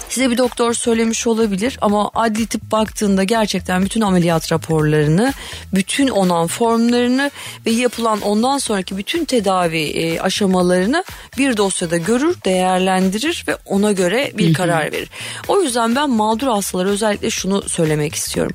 Size 0.08 0.30
bir 0.30 0.38
doktor 0.38 0.74
söylemiş 0.74 1.26
olabilir 1.26 1.78
ama 1.80 2.10
adli 2.14 2.46
tıp 2.46 2.72
baktığında 2.72 3.24
gerçekten 3.24 3.84
bütün 3.84 4.00
ameliyat 4.00 4.52
raporlarını, 4.52 5.32
bütün 5.74 6.08
onan 6.08 6.46
formlarını 6.46 7.30
ve 7.66 7.70
yapılan 7.70 8.20
ondan 8.20 8.58
sonraki 8.58 8.96
bütün 8.96 9.24
tedavi 9.24 9.82
e, 9.82 10.20
aşamalarını 10.20 11.04
bir 11.38 11.56
dosyada 11.56 11.96
görür, 11.96 12.36
değerlendirir 12.44 13.44
ve 13.48 13.56
ona 13.66 13.92
göre 13.92 14.32
bir 14.34 14.54
karar 14.54 14.92
verir. 14.92 15.10
O 15.48 15.62
yüzden 15.62 15.96
ben 15.96 16.10
mağdur 16.10 16.46
hastalara 16.46 16.88
özellikle 16.88 17.30
şunu 17.30 17.68
söylemek 17.68 18.14
istiyorum. 18.14 18.52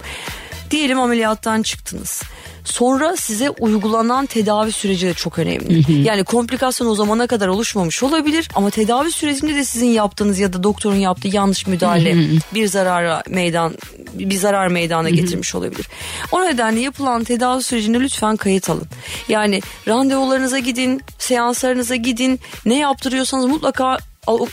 Diyelim 0.71 0.99
ameliyattan 0.99 1.61
çıktınız. 1.61 2.23
Sonra 2.65 3.15
size 3.15 3.49
uygulanan 3.49 4.25
tedavi 4.25 4.71
süreci 4.71 5.07
de 5.07 5.13
çok 5.13 5.39
önemli. 5.39 6.01
Yani 6.07 6.23
komplikasyon 6.23 6.87
o 6.87 6.95
zamana 6.95 7.27
kadar 7.27 7.47
oluşmamış 7.47 8.03
olabilir 8.03 8.49
ama 8.55 8.69
tedavi 8.69 9.11
sürecinde 9.11 9.55
de 9.55 9.65
sizin 9.65 9.87
yaptığınız 9.87 10.39
ya 10.39 10.53
da 10.53 10.63
doktorun 10.63 10.95
yaptığı 10.95 11.27
yanlış 11.27 11.67
müdahale 11.67 12.15
bir 12.53 12.67
zarara 12.67 13.23
meydan 13.29 13.73
bir 14.13 14.35
zarar 14.35 14.67
meydana 14.67 15.09
getirmiş 15.09 15.55
olabilir. 15.55 15.87
O 16.31 16.45
nedenle 16.45 16.79
yapılan 16.79 17.23
tedavi 17.23 17.63
sürecinde 17.63 17.99
lütfen 17.99 18.35
kayıt 18.35 18.69
alın. 18.69 18.87
Yani 19.29 19.61
randevularınıza 19.87 20.59
gidin, 20.59 21.01
seanslarınıza 21.19 21.95
gidin. 21.95 22.39
Ne 22.65 22.77
yaptırıyorsanız 22.77 23.45
mutlaka 23.45 23.97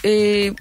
e, 0.04 0.10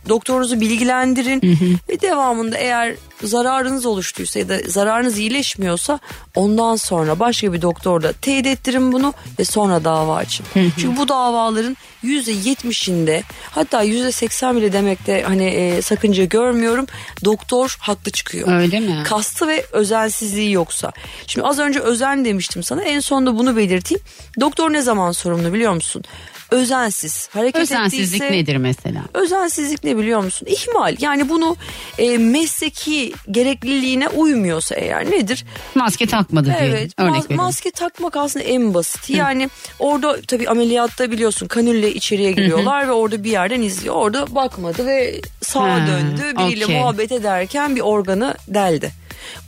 doktorunuzu 0.10 0.62
bilgilendirin 0.62 1.42
ve 1.90 2.02
devamında 2.02 2.58
eğer 2.58 2.96
zararınız 3.24 3.86
oluştuysa 3.86 4.40
ya 4.40 4.50
da 4.50 4.58
zararınız 4.68 5.18
iyileşmiyorsa 5.18 6.00
ondan 6.36 6.76
sonra 6.76 7.20
başka 7.20 7.54
bir 7.54 7.62
doktorda 7.62 8.14
teyit 8.14 8.48
ettirin 8.48 8.92
bunu 8.92 9.14
ve 9.40 9.46
sonra 9.46 9.84
dava 9.84 10.16
açın. 10.16 10.46
Çünkü 10.54 10.98
bu 10.98 11.08
davaların 11.08 11.78
%70'inde 12.04 13.24
hatta 13.52 13.86
%80 13.86 14.56
bile 14.56 14.74
demekte 14.74 15.24
hani 15.28 15.46
e, 15.46 15.82
sakınca 15.82 16.24
görmüyorum. 16.24 16.86
Doktor 17.26 17.78
haklı 17.80 18.12
çıkıyor. 18.12 18.60
Öyle 18.60 18.80
mi? 18.80 19.04
Kastı 19.06 19.48
ve 19.48 19.66
özensizliği 19.72 20.52
yoksa. 20.52 20.92
Şimdi 21.28 21.48
az 21.48 21.60
önce 21.60 21.80
özen 21.80 22.26
demiştim 22.26 22.64
sana. 22.64 22.84
En 22.84 23.00
sonunda 23.00 23.38
bunu 23.40 23.58
belirteyim. 23.58 24.04
Doktor 24.40 24.74
ne 24.74 24.82
zaman 24.82 25.12
sorumlu 25.12 25.54
biliyor 25.54 25.74
musun? 25.74 26.04
Özensiz. 26.52 27.30
Hareket 27.34 27.62
Özensizlik 27.62 28.22
ettiyse- 28.22 28.32
nedir 28.32 28.56
mesela? 28.58 29.02
Özensizlik 29.14 29.84
ne 29.84 29.98
biliyor 29.98 30.24
musun? 30.24 30.48
İhmal. 30.52 30.96
Yani 31.00 31.30
bunu 31.30 31.58
e, 31.98 32.18
mesleki 32.18 33.14
gerekliliğine 33.32 34.08
uymuyorsa 34.10 34.76
eğer 34.76 35.12
nedir? 35.12 35.46
Maske 35.76 36.06
takmadı 36.06 36.46
diye 36.46 36.58
Evet. 36.60 36.92
örnek 36.98 37.12
mas- 37.14 37.24
veriyorum. 37.24 37.36
maske 37.46 37.72
takmak 37.72 38.18
aslında 38.18 38.46
en 38.46 38.74
basit. 38.74 39.10
Yani 39.10 39.50
orada 39.80 40.22
tabii 40.28 40.50
ameliyatta 40.50 41.12
biliyorsun 41.12 41.48
kanülle 41.48 41.94
içeriye 41.94 42.32
giriyorlar 42.32 42.88
ve 42.88 42.92
orada 42.92 43.24
bir 43.24 43.32
yerden 43.32 43.62
izliyor. 43.62 43.96
Orada 43.96 44.36
bakmadı 44.36 44.86
ve 44.86 45.22
sağa 45.42 45.62
Ha, 45.74 45.88
döndü. 45.88 46.22
Biriyle 46.40 46.66
okey. 46.66 46.80
muhabbet 46.80 47.12
ederken 47.12 47.76
bir 47.76 47.82
organı 47.82 48.36
deldi. 48.48 48.92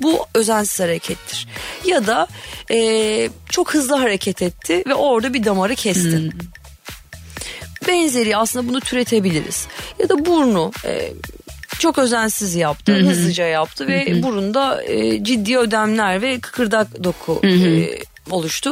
Bu 0.01 0.25
özensiz 0.33 0.79
harekettir. 0.79 1.47
Ya 1.85 2.07
da 2.07 2.27
e, 2.71 3.29
çok 3.49 3.73
hızlı 3.73 3.95
hareket 3.95 4.41
etti 4.41 4.83
ve 4.87 4.93
orada 4.95 5.33
bir 5.33 5.43
damarı 5.43 5.75
kesti. 5.75 6.29
Benzeri 7.87 8.37
aslında 8.37 8.69
bunu 8.69 8.79
türetebiliriz. 8.79 9.67
Ya 9.99 10.09
da 10.09 10.25
burnu 10.25 10.71
e, 10.85 11.13
çok 11.79 11.97
özensiz 11.97 12.55
yaptı, 12.55 12.93
hızlıca 12.93 13.45
yaptı 13.45 13.87
ve 13.87 14.23
burunda 14.23 14.83
e, 14.83 15.23
ciddi 15.23 15.57
ödemler 15.57 16.21
ve 16.21 16.39
kıkırdak 16.39 17.03
doku 17.03 17.41
e, 17.43 17.87
oluştu. 18.31 18.71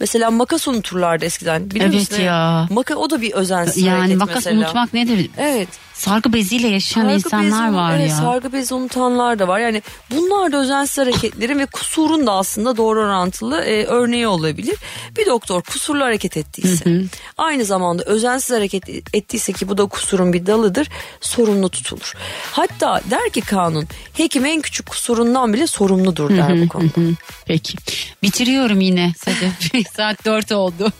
Mesela 0.00 0.30
makas 0.30 0.68
unuturlardı 0.68 1.24
eskiden. 1.24 1.70
Bilir 1.70 1.80
Evet 1.80 1.94
misin? 1.94 2.22
ya. 2.22 2.66
Maka, 2.70 2.96
o 2.96 3.10
da 3.10 3.20
bir 3.22 3.32
özensiz 3.32 3.82
Yani 3.82 4.16
makas 4.16 4.34
mesela. 4.34 4.60
unutmak 4.60 4.94
nedir? 4.94 5.30
Evet. 5.38 5.68
Sargı 5.94 6.32
beziyle 6.32 6.68
yaşayan 6.68 7.02
Sargı 7.02 7.14
insanlar 7.16 7.68
bezi- 7.68 7.74
var 7.74 7.96
evet, 7.98 8.10
ya. 8.10 8.16
Sargı 8.16 8.52
bezi 8.52 8.74
unutanlar 8.74 9.38
da 9.38 9.48
var. 9.48 9.58
Yani 9.58 9.82
bunlar 10.10 10.52
da 10.52 10.56
özensiz 10.60 10.98
hareketlerin 10.98 11.58
ve 11.58 11.66
kusurun 11.66 12.26
da 12.26 12.32
aslında 12.32 12.76
doğru 12.76 13.00
orantılı 13.00 13.60
e, 13.60 13.84
örneği 13.84 14.26
olabilir. 14.26 14.76
Bir 15.16 15.26
doktor 15.26 15.62
kusurlu 15.62 16.04
hareket 16.04 16.36
ettiyse 16.36 17.02
aynı 17.38 17.64
zamanda 17.64 18.02
özensiz 18.02 18.56
hareket 18.56 19.14
ettiyse 19.14 19.52
ki 19.52 19.68
bu 19.68 19.78
da 19.78 19.86
kusurun 19.86 20.32
bir 20.32 20.46
dalıdır 20.46 20.88
sorumlu 21.20 21.68
tutulur. 21.68 22.12
Hatta 22.52 23.00
der 23.10 23.30
ki 23.30 23.40
kanun 23.40 23.86
hekim 24.14 24.44
en 24.44 24.60
küçük 24.60 24.86
kusurundan 24.86 25.52
bile 25.52 25.66
sorumludur 25.66 26.30
der 26.30 26.62
bu 26.62 26.68
konuda. 26.68 27.16
Peki. 27.46 27.78
Bitiriyorum 28.22 28.80
yine. 28.80 29.12
Saat 29.96 30.24
4 30.24 30.52
oldu. 30.52 30.92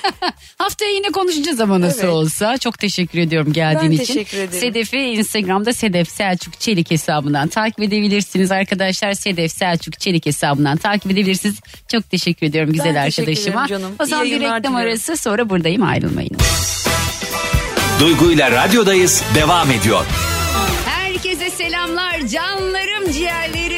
Haftaya 0.58 0.90
yine 0.90 1.08
konuşacağız 1.08 1.60
ama 1.60 1.80
nasıl 1.80 2.02
Evet. 2.02 2.12
olsa. 2.14 2.58
Çok 2.58 2.78
teşekkür 2.78 3.18
ediyorum 3.18 3.52
geldiğin 3.52 3.92
Ben 3.92 4.04
için. 4.04 4.14
Ederim. 4.38 4.60
Sedef'i 4.60 4.98
Instagram'da 4.98 5.72
Sedef 5.72 6.08
Selçuk 6.10 6.60
Çelik 6.60 6.90
hesabından 6.90 7.48
takip 7.48 7.80
edebilirsiniz 7.80 8.52
arkadaşlar. 8.52 9.12
Sedef 9.14 9.52
Selçuk 9.52 10.00
Çelik 10.00 10.26
hesabından 10.26 10.76
takip 10.76 11.06
edebilirsiniz. 11.12 11.60
Çok 11.92 12.10
teşekkür 12.10 12.46
ediyorum 12.46 12.72
güzel 12.72 12.94
Ben 12.94 13.00
arkadaşıma. 13.06 13.66
canım. 13.68 13.92
O 13.98 14.04
zaman 14.04 14.26
İyi 14.26 14.30
bir 14.34 14.40
reklam 14.40 14.58
diliyorum. 14.58 14.76
arası 14.76 15.16
sonra 15.16 15.50
buradayım 15.50 15.82
ayrılmayın. 15.82 16.36
Duygu 18.00 18.32
ile 18.32 18.50
radyodayız 18.50 19.22
devam 19.34 19.70
ediyor. 19.70 20.04
Herkese 20.86 21.50
selamlar 21.50 22.18
canlarım 22.26 23.12
ciğerlerim 23.12 23.71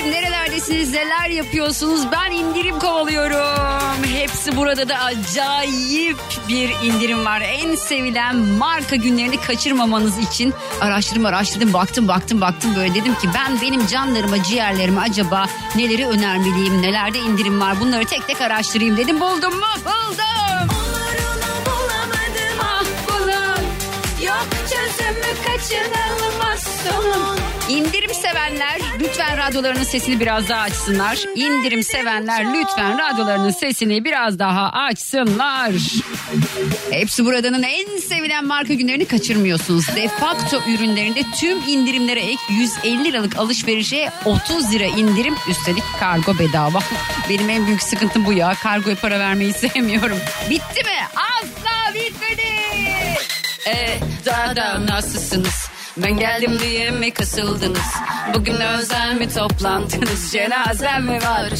nerelerdesiniz 0.68 0.92
neler 0.92 1.30
yapıyorsunuz? 1.30 2.12
Ben 2.12 2.30
indirim 2.30 2.78
kovalıyorum. 2.78 4.04
Hepsi 4.04 4.56
burada 4.56 4.88
da 4.88 4.98
acayip 4.98 6.16
bir 6.48 6.68
indirim 6.68 7.24
var. 7.24 7.40
En 7.40 7.74
sevilen 7.74 8.36
marka 8.36 8.96
günlerini 8.96 9.40
kaçırmamanız 9.40 10.18
için 10.18 10.54
araştırdım 10.80 11.26
araştırdım 11.26 11.72
baktım 11.72 12.08
baktım 12.08 12.40
baktım. 12.40 12.76
Böyle 12.76 12.94
dedim 12.94 13.14
ki 13.14 13.28
ben 13.34 13.60
benim 13.62 13.86
canlarıma 13.86 14.42
ciğerlerime 14.42 15.00
acaba 15.00 15.46
neleri 15.76 16.06
önermeliyim 16.06 16.82
nelerde 16.82 17.18
indirim 17.18 17.60
var? 17.60 17.80
Bunları 17.80 18.04
tek 18.04 18.26
tek 18.26 18.40
araştırayım. 18.40 18.96
dedim. 18.96 19.20
Buldum 19.20 19.54
mu? 19.54 19.66
Buldum. 19.84 20.68
Ah 24.30 25.24
kaçınılmaz. 25.46 26.62
Sonun. 26.62 27.43
İndirim 27.68 28.14
sevenler 28.14 28.80
lütfen 29.00 29.38
radyolarının 29.38 29.84
sesini 29.84 30.20
biraz 30.20 30.48
daha 30.48 30.60
açsınlar. 30.60 31.18
İndirim 31.34 31.82
sevenler 31.82 32.54
lütfen 32.54 32.98
radyolarının 32.98 33.50
sesini 33.50 34.04
biraz 34.04 34.38
daha 34.38 34.70
açsınlar. 34.70 35.72
Hepsi 36.90 37.24
buradanın 37.24 37.62
en 37.62 37.98
sevilen 37.98 38.46
marka 38.46 38.74
günlerini 38.74 39.04
kaçırmıyorsunuz. 39.04 39.84
Defakto 39.96 40.62
ürünlerinde 40.68 41.22
tüm 41.40 41.58
indirimlere 41.68 42.20
ek 42.20 42.38
150 42.50 43.04
liralık 43.04 43.38
alışverişe 43.38 44.10
30 44.24 44.72
lira 44.72 44.84
indirim 44.84 45.34
üstelik 45.50 45.84
kargo 46.00 46.38
bedava. 46.38 46.78
Benim 47.28 47.50
en 47.50 47.66
büyük 47.66 47.82
sıkıntım 47.82 48.26
bu 48.26 48.32
ya. 48.32 48.54
Kargoya 48.62 48.96
para 48.96 49.20
vermeyi 49.20 49.52
sevmiyorum. 49.74 50.18
Bitti 50.50 50.82
mi? 50.84 50.98
Asla 51.16 51.94
bitmedi. 51.94 52.42
E 53.66 53.98
daha 54.26 54.56
da 54.56 54.86
nasılsınız? 54.86 55.73
Ben 55.96 56.18
geldim 56.18 56.58
diye 56.60 56.90
mi 56.90 57.10
kasıldınız? 57.10 57.94
Bugün 58.34 58.54
özel 58.54 59.14
mi 59.14 59.28
toplantınız? 59.28 60.32
Cenazem 60.32 61.04
mi 61.04 61.18
var? 61.22 61.52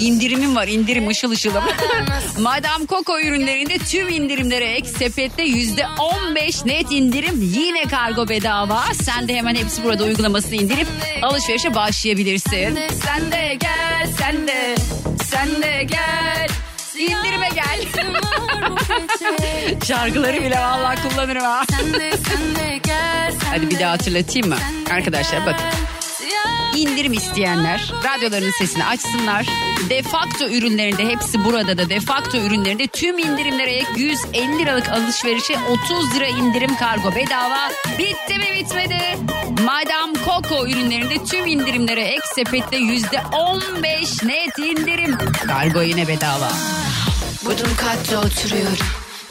İndirimim 0.00 0.56
var 0.56 0.68
indirim 0.68 1.08
ışıl 1.08 1.30
ışılım. 1.30 1.64
Madame 2.40 2.86
Coco 2.86 3.20
ürünlerinde 3.20 3.78
tüm 3.78 4.08
indirimlere 4.08 4.64
ek 4.64 4.88
sepette 4.88 5.42
yüzde 5.42 5.86
15 6.28 6.64
net 6.64 6.92
indirim 6.92 7.40
yine 7.42 7.82
kargo 7.82 8.28
bedava. 8.28 8.82
Sen 9.02 9.28
de 9.28 9.34
hemen 9.34 9.54
hepsi 9.54 9.84
burada 9.84 10.04
uygulamasını 10.04 10.54
indirip 10.54 10.88
alışverişe 11.22 11.74
başlayabilirsin. 11.74 12.78
Sen 13.04 13.32
de 13.32 13.54
gel 13.60 13.89
Şarkıları 19.86 20.42
bile 20.42 20.56
vallahi 20.58 21.08
kullanırım 21.08 21.42
ha. 21.42 21.62
Hadi 23.50 23.70
bir 23.70 23.80
daha 23.80 23.92
hatırlatayım 23.92 24.48
mı? 24.48 24.56
Arkadaşlar 24.90 25.46
bakın. 25.46 25.66
İndirim 26.76 27.12
isteyenler 27.12 27.92
radyolarının 28.04 28.50
sesini 28.50 28.84
açsınlar. 28.84 29.46
Defakto 29.90 30.48
ürünlerinde 30.48 31.04
hepsi 31.08 31.44
burada 31.44 31.78
da 31.78 31.90
defakto 31.90 32.38
ürünlerinde 32.38 32.86
tüm 32.86 33.18
indirimlere 33.18 33.70
ek 33.72 33.86
150 33.96 34.58
liralık 34.58 34.88
alışverişe 34.88 35.54
30 35.70 36.14
lira 36.16 36.26
indirim 36.26 36.76
kargo 36.76 37.14
bedava. 37.14 37.68
Bitti 37.98 38.38
mi 38.38 38.46
bitmedi? 38.58 38.98
Madame 39.64 40.12
Coco 40.24 40.66
ürünlerinde 40.66 41.24
tüm 41.24 41.46
indirimlere 41.46 42.02
ek 42.02 42.22
sepette 42.34 42.76
%15 42.76 44.26
net 44.26 44.58
indirim. 44.58 45.18
Kargo 45.46 45.82
yine 45.82 46.08
bedava. 46.08 46.48
Bodrum 47.44 47.76
katta 47.76 48.18
oturuyorum 48.18 48.76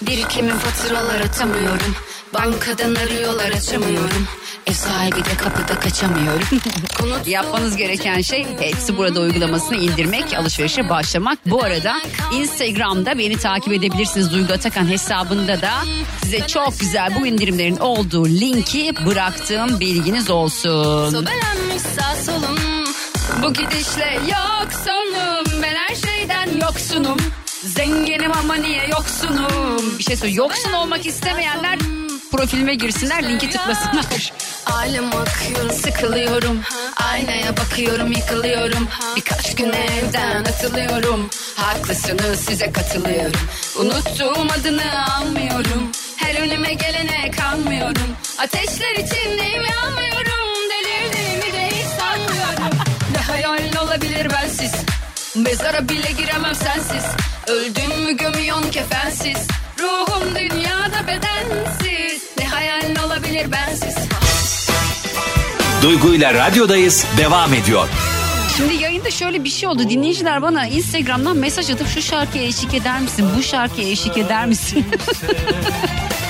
Birikimin 0.02 0.56
faturalar 0.58 1.20
atamıyorum 1.22 1.96
Bankadan 2.34 2.96
arıyorlar 2.96 3.52
açamıyorum 3.52 4.28
Ev 4.68 4.74
sahibi 4.74 5.26
de 5.26 5.38
kapıda 5.38 5.80
kaçamıyorum 5.80 6.48
Yapmanız 7.26 7.76
gereken 7.78 8.22
şey 8.22 8.48
hepsi 8.60 8.98
burada 8.98 9.20
uygulamasını 9.20 9.78
indirmek, 9.78 10.34
alışverişe 10.38 10.90
başlamak. 10.90 11.40
Bu 11.46 11.64
arada 11.64 11.96
Instagram'da 12.34 13.18
beni 13.18 13.38
takip 13.38 13.74
edebilirsiniz. 13.74 14.32
Duygu 14.32 14.54
Atakan 14.54 14.88
hesabında 14.88 15.62
da 15.62 15.72
size 16.22 16.48
çok 16.48 16.80
güzel 16.80 17.16
bu 17.20 17.26
indirimlerin 17.26 17.78
olduğu 17.78 18.26
linki 18.26 18.94
bıraktığım 19.06 19.80
bilginiz 19.80 20.30
olsun. 20.30 21.28
Bu 23.44 23.54
gidişle 23.54 24.20
yok 24.32 24.68
sonum 24.86 25.62
ben 25.62 25.76
her 25.76 25.96
şeyden 25.96 26.60
yoksunum. 26.62 27.18
Zenginim 27.64 28.32
ama 28.32 28.56
niye 28.56 28.88
yoksunum? 28.88 30.00
Bir 30.00 30.04
şey 30.04 30.16
söyle 30.16 30.34
yoksun 30.34 30.74
olmak 30.74 31.06
istemeyenler 31.06 31.80
profilime 32.32 32.76
girsinler 32.76 33.24
linki 33.30 33.50
tıklasınlar. 33.50 34.34
Alem 34.66 35.08
akıyorum 35.08 35.72
sıkılıyorum. 35.72 36.62
Aynaya 37.12 37.58
bakıyorum 37.58 38.12
yıkılıyorum. 38.12 38.88
Birkaç 39.16 39.56
gün 39.56 39.70
evden 39.74 40.46
atılıyorum. 40.46 41.30
Haklısınız 41.56 42.40
size 42.40 42.72
katılıyorum. 42.72 43.42
Unuttuğum 43.80 44.48
adını 44.60 45.14
almıyorum. 45.16 45.92
Her 46.18 46.36
önüme 46.36 46.74
gelene 46.74 47.32
kanmıyorum. 47.32 48.16
Ateşler 48.38 48.92
içindeyim 48.92 49.64
yanmıyorum 49.64 50.50
Delirdiğimi 50.70 51.54
de 51.54 51.68
hiç 51.68 51.86
sanmıyorum. 52.00 52.78
Ne 53.14 53.18
hayal 53.22 53.84
olabilir 53.84 54.28
bensiz 54.32 54.72
Mezara 55.36 55.90
bile 55.90 56.12
giremem 56.18 56.56
sensiz 56.56 57.04
Öldüm 57.48 58.04
mü 58.06 58.18
gömüyorsun 58.18 58.72
kefensiz 58.72 59.48
Ruhum 59.80 60.36
dünyada 60.36 61.08
bedensiz 61.08 62.24
Ne 62.40 62.46
hayal 62.46 63.06
olabilir 63.06 63.52
bensiz 63.52 63.96
Duygu 65.82 66.14
ile 66.14 66.34
radyodayız 66.34 67.06
devam 67.18 67.54
ediyor. 67.54 67.88
Şimdi 68.58 68.74
yayında 68.74 69.12
şöyle 69.12 69.44
bir 69.44 69.50
şey 69.50 69.70
oldu. 69.70 69.90
Dinleyiciler 69.90 70.42
bana 70.42 70.68
Instagram'dan 70.68 71.38
mesaj 71.38 71.70
atıp 71.70 71.88
şu 71.88 72.02
şarkıya 72.02 72.44
eşlik 72.44 72.74
eder 72.74 73.00
misin? 73.00 73.26
Bu 73.38 73.44
şarkıya 73.44 73.90
eşlik 73.90 74.18
eder 74.18 74.46
misin? 74.46 74.86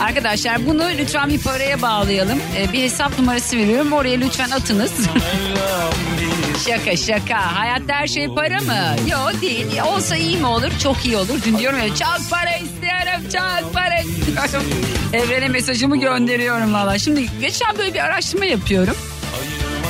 Arkadaşlar 0.00 0.66
bunu 0.66 0.84
lütfen 0.98 1.28
bir 1.28 1.40
paraya 1.40 1.82
bağlayalım. 1.82 2.40
Ee, 2.56 2.72
bir 2.72 2.82
hesap 2.82 3.18
numarası 3.18 3.56
veriyorum. 3.56 3.92
Oraya 3.92 4.18
lütfen 4.18 4.50
atınız. 4.50 4.92
şaka 6.66 6.96
şaka. 6.96 7.56
Hayatta 7.56 7.94
her 7.94 8.06
şey 8.06 8.26
para 8.28 8.60
mı? 8.60 9.10
Yok 9.10 9.42
değil. 9.42 9.66
Olsa 9.86 10.16
iyi 10.16 10.36
mi 10.36 10.46
olur? 10.46 10.70
Çok 10.82 11.06
iyi 11.06 11.16
olur. 11.16 11.38
Dün 11.46 11.58
diyorum 11.58 11.78
ya 11.78 11.88
çok 11.88 12.30
para 12.30 12.56
istiyorum. 12.56 13.28
Çok 13.32 13.74
para 13.74 13.98
istiyorum. 14.00 14.66
Evrene 15.12 15.48
mesajımı 15.48 15.96
gönderiyorum 16.00 16.74
valla. 16.74 16.98
Şimdi 16.98 17.26
geçen 17.40 17.78
böyle 17.78 17.94
bir 17.94 18.04
araştırma 18.04 18.44
yapıyorum 18.44 18.96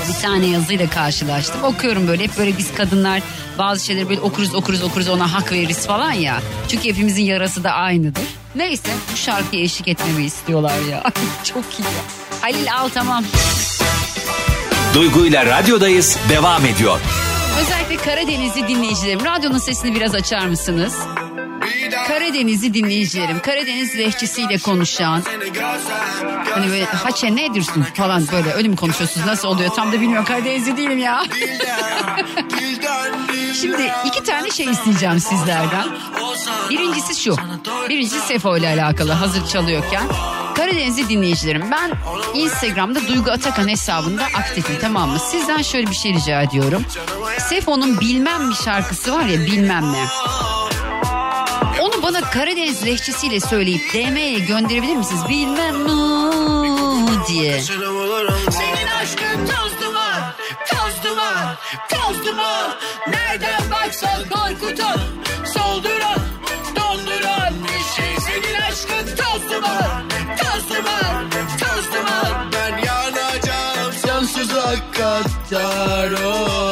bir 0.09 0.23
tane 0.23 0.47
yazıyla 0.47 0.91
karşılaştım. 0.91 1.65
Okuyorum 1.65 2.09
böyle 2.09 2.25
hep 2.25 2.39
böyle 2.39 2.59
biz 2.59 2.75
kadınlar 2.75 3.23
bazı 3.59 3.87
şeyleri 3.87 4.09
böyle 4.09 4.21
okuruz 4.21 4.55
okuruz 4.55 4.83
okuruz 4.83 5.09
ona 5.09 5.33
hak 5.33 5.53
veririz 5.53 5.87
falan 5.87 6.13
ya. 6.13 6.41
Çünkü 6.69 6.89
hepimizin 6.89 7.23
yarası 7.25 7.65
da 7.65 7.71
aynıdır. 7.73 8.23
Neyse 8.55 8.89
bu 9.13 9.17
şarkıya 9.17 9.63
eşlik 9.63 9.89
etmemi 9.89 10.25
istiyorlar 10.25 10.79
ya. 10.91 11.03
Çok 11.45 11.65
iyi. 11.79 11.85
Halil 12.41 12.75
al 12.75 12.89
tamam. 12.95 13.25
Duygu 14.95 15.27
ile 15.27 15.47
radyodayız 15.47 16.19
devam 16.29 16.67
ediyor. 16.67 17.01
Özellikle 17.61 17.97
Karadenizli 17.97 18.69
dinleyicilerim 18.69 19.25
radyonun 19.25 19.59
sesini 19.59 19.95
biraz 19.95 20.15
açar 20.15 20.47
mısınız? 20.47 20.95
Karadenizli 22.09 22.75
dinleyicilerim 22.75 23.41
Karadeniz 23.41 23.99
lehçesiyle 23.99 24.59
konuşan 24.59 25.23
Hani 26.55 26.71
böyle 26.71 26.85
haçe 26.85 27.37
ne 27.37 27.55
diyorsun 27.55 27.83
falan 27.83 28.27
böyle 28.33 28.53
öyle 28.53 28.69
mi 28.69 28.77
konuşuyorsunuz 28.77 29.27
nasıl 29.27 29.49
oluyor 29.49 29.71
tam 29.71 29.93
da 29.93 30.01
bilmiyorum 30.01 30.25
Karadenizli 30.25 30.77
değilim 30.77 30.99
ya. 30.99 31.25
Şimdi 33.61 33.93
iki 34.05 34.23
tane 34.23 34.51
şey 34.51 34.67
isteyeceğim 34.67 35.21
sizlerden. 35.21 35.85
Birincisi 36.71 37.23
şu. 37.23 37.37
Birincisi 37.89 38.21
Sefo 38.21 38.57
ile 38.57 38.69
alakalı 38.69 39.13
hazır 39.13 39.47
çalıyorken. 39.47 40.03
Karadenizli 40.55 41.09
dinleyicilerim 41.09 41.71
ben 41.71 41.91
Instagram'da 42.35 43.09
Duygu 43.09 43.31
Atakan 43.31 43.69
hesabında 43.69 44.25
aktifim 44.25 44.77
tamam 44.81 45.11
mı? 45.11 45.19
Sizden 45.19 45.63
şöyle 45.63 45.87
bir 45.87 45.95
şey 45.95 46.15
rica 46.15 46.43
ediyorum. 46.43 46.83
Sefo'nun 47.49 48.01
bilmem 48.01 48.51
bir 48.51 48.55
şarkısı 48.55 49.13
var 49.13 49.25
ya 49.25 49.41
bilmem 49.41 49.93
ne. 49.93 50.05
Onu 51.81 52.03
bana 52.03 52.21
Karadeniz 52.21 52.87
lehçesiyle 52.87 53.41
söyleyip 53.41 53.95
DM'ye 53.95 54.39
gönderebilir 54.39 54.97
misiniz? 54.97 55.23
Bilmem 55.29 55.87
ne 55.87 55.91
diye. 57.27 57.61
Senin 57.61 58.89
aşkın 59.03 59.47
toz 59.47 59.73
duman, 59.81 60.23
toz 60.69 61.05
duman, 61.05 61.57
toz 61.91 62.27
duman. 62.27 62.71
Nereden 63.09 63.71
baksan 63.71 64.23
korkutur, 64.23 65.01
solduran, 65.55 66.19
donduran 66.77 67.55
bir 67.65 67.85
şey. 67.97 68.17
Senin 68.27 68.61
aşkın 68.61 69.17
toz 69.17 69.51
duman, 69.51 70.09
toz 70.39 70.69
duman, 70.71 71.31
toz 71.61 71.87
duman. 71.95 72.53
Ben 72.53 72.79
yanacağım 72.79 73.93
sonsuza 74.07 74.75
kadar. 74.93 76.11
Oo, 76.13 76.64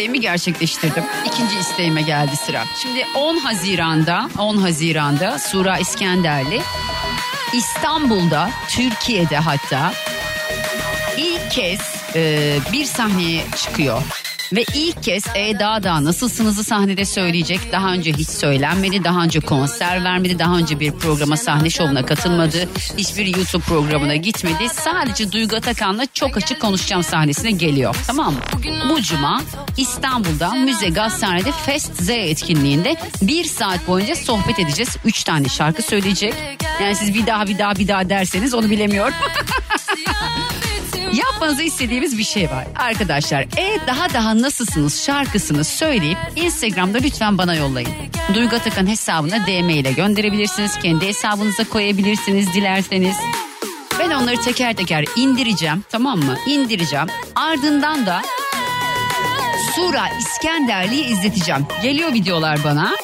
isteğimi 0.00 0.20
gerçekleştirdim. 0.20 1.04
İkinci 1.26 1.58
isteğime 1.58 2.02
geldi 2.02 2.36
sıra. 2.36 2.64
Şimdi 2.82 3.06
10 3.14 3.36
Haziran'da 3.36 4.28
10 4.38 4.56
Haziran'da 4.56 5.38
Sura 5.38 5.78
İskenderli 5.78 6.60
İstanbul'da 7.54 8.50
Türkiye'de 8.68 9.36
hatta 9.36 9.92
ilk 11.16 11.50
kez 11.50 11.80
e, 12.14 12.58
bir 12.72 12.84
sahneye 12.84 13.44
çıkıyor. 13.56 14.02
Ve 14.52 14.64
ilk 14.74 15.02
kez 15.02 15.24
E 15.34 15.58
Daha 15.58 16.04
Nasılsınız'ı 16.04 16.64
sahnede 16.64 17.04
söyleyecek. 17.04 17.60
Daha 17.72 17.92
önce 17.92 18.12
hiç 18.12 18.28
söylenmedi. 18.28 19.04
Daha 19.04 19.22
önce 19.22 19.40
konser 19.40 20.04
vermedi. 20.04 20.38
Daha 20.38 20.56
önce 20.56 20.80
bir 20.80 20.92
programa 20.92 21.36
sahne 21.36 21.70
şovuna 21.70 22.06
katılmadı. 22.06 22.68
Hiçbir 22.98 23.36
YouTube 23.36 23.64
programına 23.64 24.16
gitmedi. 24.16 24.68
Sadece 24.68 25.32
Duygu 25.32 25.56
Atakan'la 25.56 26.06
çok 26.14 26.36
açık 26.36 26.60
konuşacağım 26.60 27.02
sahnesine 27.02 27.50
geliyor. 27.50 27.96
Tamam 28.06 28.34
mı? 28.34 28.40
Bu 28.90 29.02
cuma 29.02 29.42
İstanbul'da 29.76 30.54
Müze 30.54 30.88
Gazhane'de 30.88 31.52
Fest 31.52 32.02
Z 32.02 32.10
etkinliğinde 32.10 32.96
bir 33.22 33.44
saat 33.44 33.88
boyunca 33.88 34.16
sohbet 34.16 34.58
edeceğiz. 34.58 34.96
Üç 35.04 35.24
tane 35.24 35.48
şarkı 35.48 35.82
söyleyecek. 35.82 36.34
Yani 36.82 36.96
siz 36.96 37.14
bir 37.14 37.26
daha 37.26 37.46
bir 37.46 37.58
daha 37.58 37.76
bir 37.76 37.88
daha 37.88 38.08
derseniz 38.08 38.54
onu 38.54 38.70
bilemiyorum. 38.70 39.14
Yapmanızı 41.12 41.62
istediğimiz 41.62 42.18
bir 42.18 42.24
şey 42.24 42.50
var. 42.50 42.66
Arkadaşlar 42.76 43.40
e 43.40 43.86
daha 43.86 44.12
daha 44.14 44.42
nasılsınız 44.42 45.04
şarkısını 45.04 45.64
söyleyip 45.64 46.18
Instagram'da 46.36 46.98
lütfen 46.98 47.38
bana 47.38 47.54
yollayın. 47.54 47.90
Duygu 48.34 48.56
Atakan 48.56 48.86
hesabına 48.86 49.46
DM 49.46 49.68
ile 49.68 49.92
gönderebilirsiniz. 49.92 50.78
Kendi 50.78 51.06
hesabınıza 51.06 51.64
koyabilirsiniz 51.64 52.54
dilerseniz. 52.54 53.16
Ben 53.98 54.10
onları 54.10 54.36
teker 54.36 54.76
teker 54.76 55.04
indireceğim 55.16 55.84
tamam 55.90 56.18
mı? 56.18 56.36
İndireceğim. 56.46 57.06
Ardından 57.34 58.06
da 58.06 58.22
Sura 59.74 60.08
İskenderli'yi 60.20 61.04
izleteceğim. 61.04 61.66
Geliyor 61.82 62.12
videolar 62.12 62.64
bana. 62.64 62.96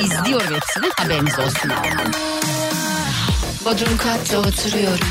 İzliyorum 0.00 0.54
hepsini 0.54 0.86
haberiniz 0.96 1.38
olsun. 1.38 1.70
Bodrum 3.64 3.96
katta 3.96 4.38
oturuyorum. 4.38 5.08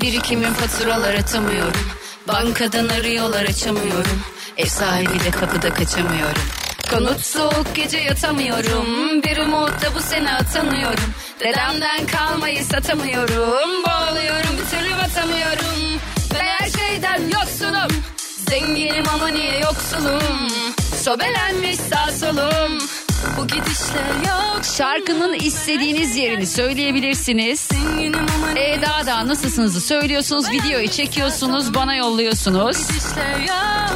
Birikimin 0.00 0.52
faturalar 0.52 1.14
atamıyorum. 1.14 1.80
Bankadan 2.28 2.88
arıyorlar 2.88 3.44
açamıyorum. 3.44 4.20
Ev 4.56 4.66
sahibi 4.66 5.24
de 5.24 5.30
kapıda 5.30 5.74
kaçamıyorum. 5.74 6.42
Konut 6.90 7.20
soğuk 7.20 7.74
gece 7.74 7.98
yatamıyorum. 7.98 9.22
Bir 9.22 9.36
umutla 9.36 9.94
bu 9.94 10.00
sene 10.00 10.34
atanıyorum 10.34 11.14
Dedemden 11.40 12.06
kalmayı 12.06 12.64
satamıyorum. 12.64 13.70
Boğuluyorum 13.84 14.56
bir 14.58 14.78
türlü 14.78 14.96
batamıyorum. 14.96 16.00
Ben 16.34 16.44
her 16.44 16.70
şeyden 16.70 17.20
yoksulum 17.28 18.02
Zenginim 18.48 19.04
ama 19.14 19.28
niye 19.28 19.58
yoksulum? 19.58 20.48
Sobelenmiş 21.02 21.76
sağ 21.76 22.12
solum 22.12 22.78
Şarkının 24.76 25.34
istediğiniz 25.34 26.16
yerini 26.16 26.46
söyleyebilirsiniz. 26.46 27.68
E 28.56 28.82
daha 28.82 29.06
da 29.06 29.28
nasılsınızı 29.28 29.80
söylüyorsunuz, 29.80 30.50
videoyu 30.50 30.88
çekiyorsunuz, 30.88 31.74
bana 31.74 31.94
yolluyorsunuz. 31.94 32.76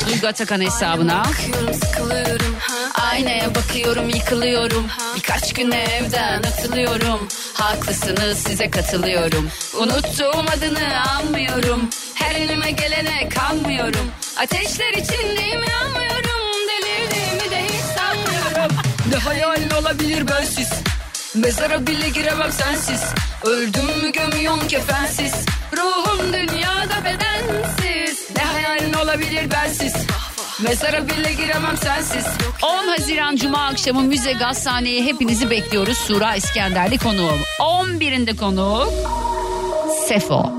Duygu 0.07 0.27
Atakan 0.27 0.61
hesabına. 0.61 1.23
Aynaya 3.13 3.55
bakıyorum 3.55 4.09
yıkılıyorum. 4.09 4.87
Birkaç 5.17 5.53
güne 5.53 5.83
evden 5.85 6.39
atılıyorum. 6.43 7.29
Haklısınız 7.55 8.39
size 8.39 8.71
katılıyorum. 8.71 9.49
Unuttuğum 9.79 10.45
adını 10.57 11.01
anmıyorum. 11.17 11.89
Her 12.15 12.35
elime 12.35 12.71
gelene 12.71 13.29
kanmıyorum. 13.29 14.11
Ateşler 14.37 14.93
içindeyim 14.93 15.63
yanmıyorum 15.71 16.08
Ne 19.11 19.17
hayalin 19.17 19.71
olabilir 19.71 20.29
bensiz 20.29 20.71
Mezara 21.35 21.87
bile 21.87 22.09
giremem 22.09 22.53
sensiz 22.53 23.05
Öldüm 23.45 23.85
mü 24.03 24.13
gömüyorsun 24.13 24.69
kefensiz 24.69 25.33
Ruhum 25.77 26.33
dünyada 26.33 27.05
bedensiz 27.05 28.31
Ne 28.37 28.43
hayalin 28.43 28.93
olabilir 28.93 29.51
bensiz 29.51 29.95
Mezara 30.63 31.07
bile 31.09 31.33
giremem 31.33 31.77
sensiz 31.77 32.25
10 32.63 32.89
Haziran 32.89 33.37
Cuma 33.37 33.59
akşamı 33.67 34.03
Müze 34.03 34.33
Gazhane'ye 34.33 35.05
hepinizi 35.05 35.51
bekliyoruz. 35.51 35.99
Sura 35.99 36.35
İskenderli 36.35 36.99
konuğum. 36.99 37.41
11'inde 37.61 38.37
konuğum 38.37 38.89
Sefo. 40.09 40.53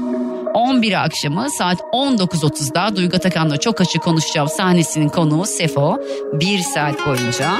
11 0.53 1.03
akşamı 1.03 1.47
saat 1.57 1.79
19.30'da 1.79 2.95
Duygu 2.95 3.17
Atakan'la 3.17 3.57
çok 3.57 3.81
açık 3.81 4.03
konuşacağım 4.03 4.49
sahnesinin 4.49 5.09
konuğu 5.09 5.45
Sefo. 5.45 5.97
Bir 6.33 6.59
saat 6.59 7.07
boyunca. 7.07 7.51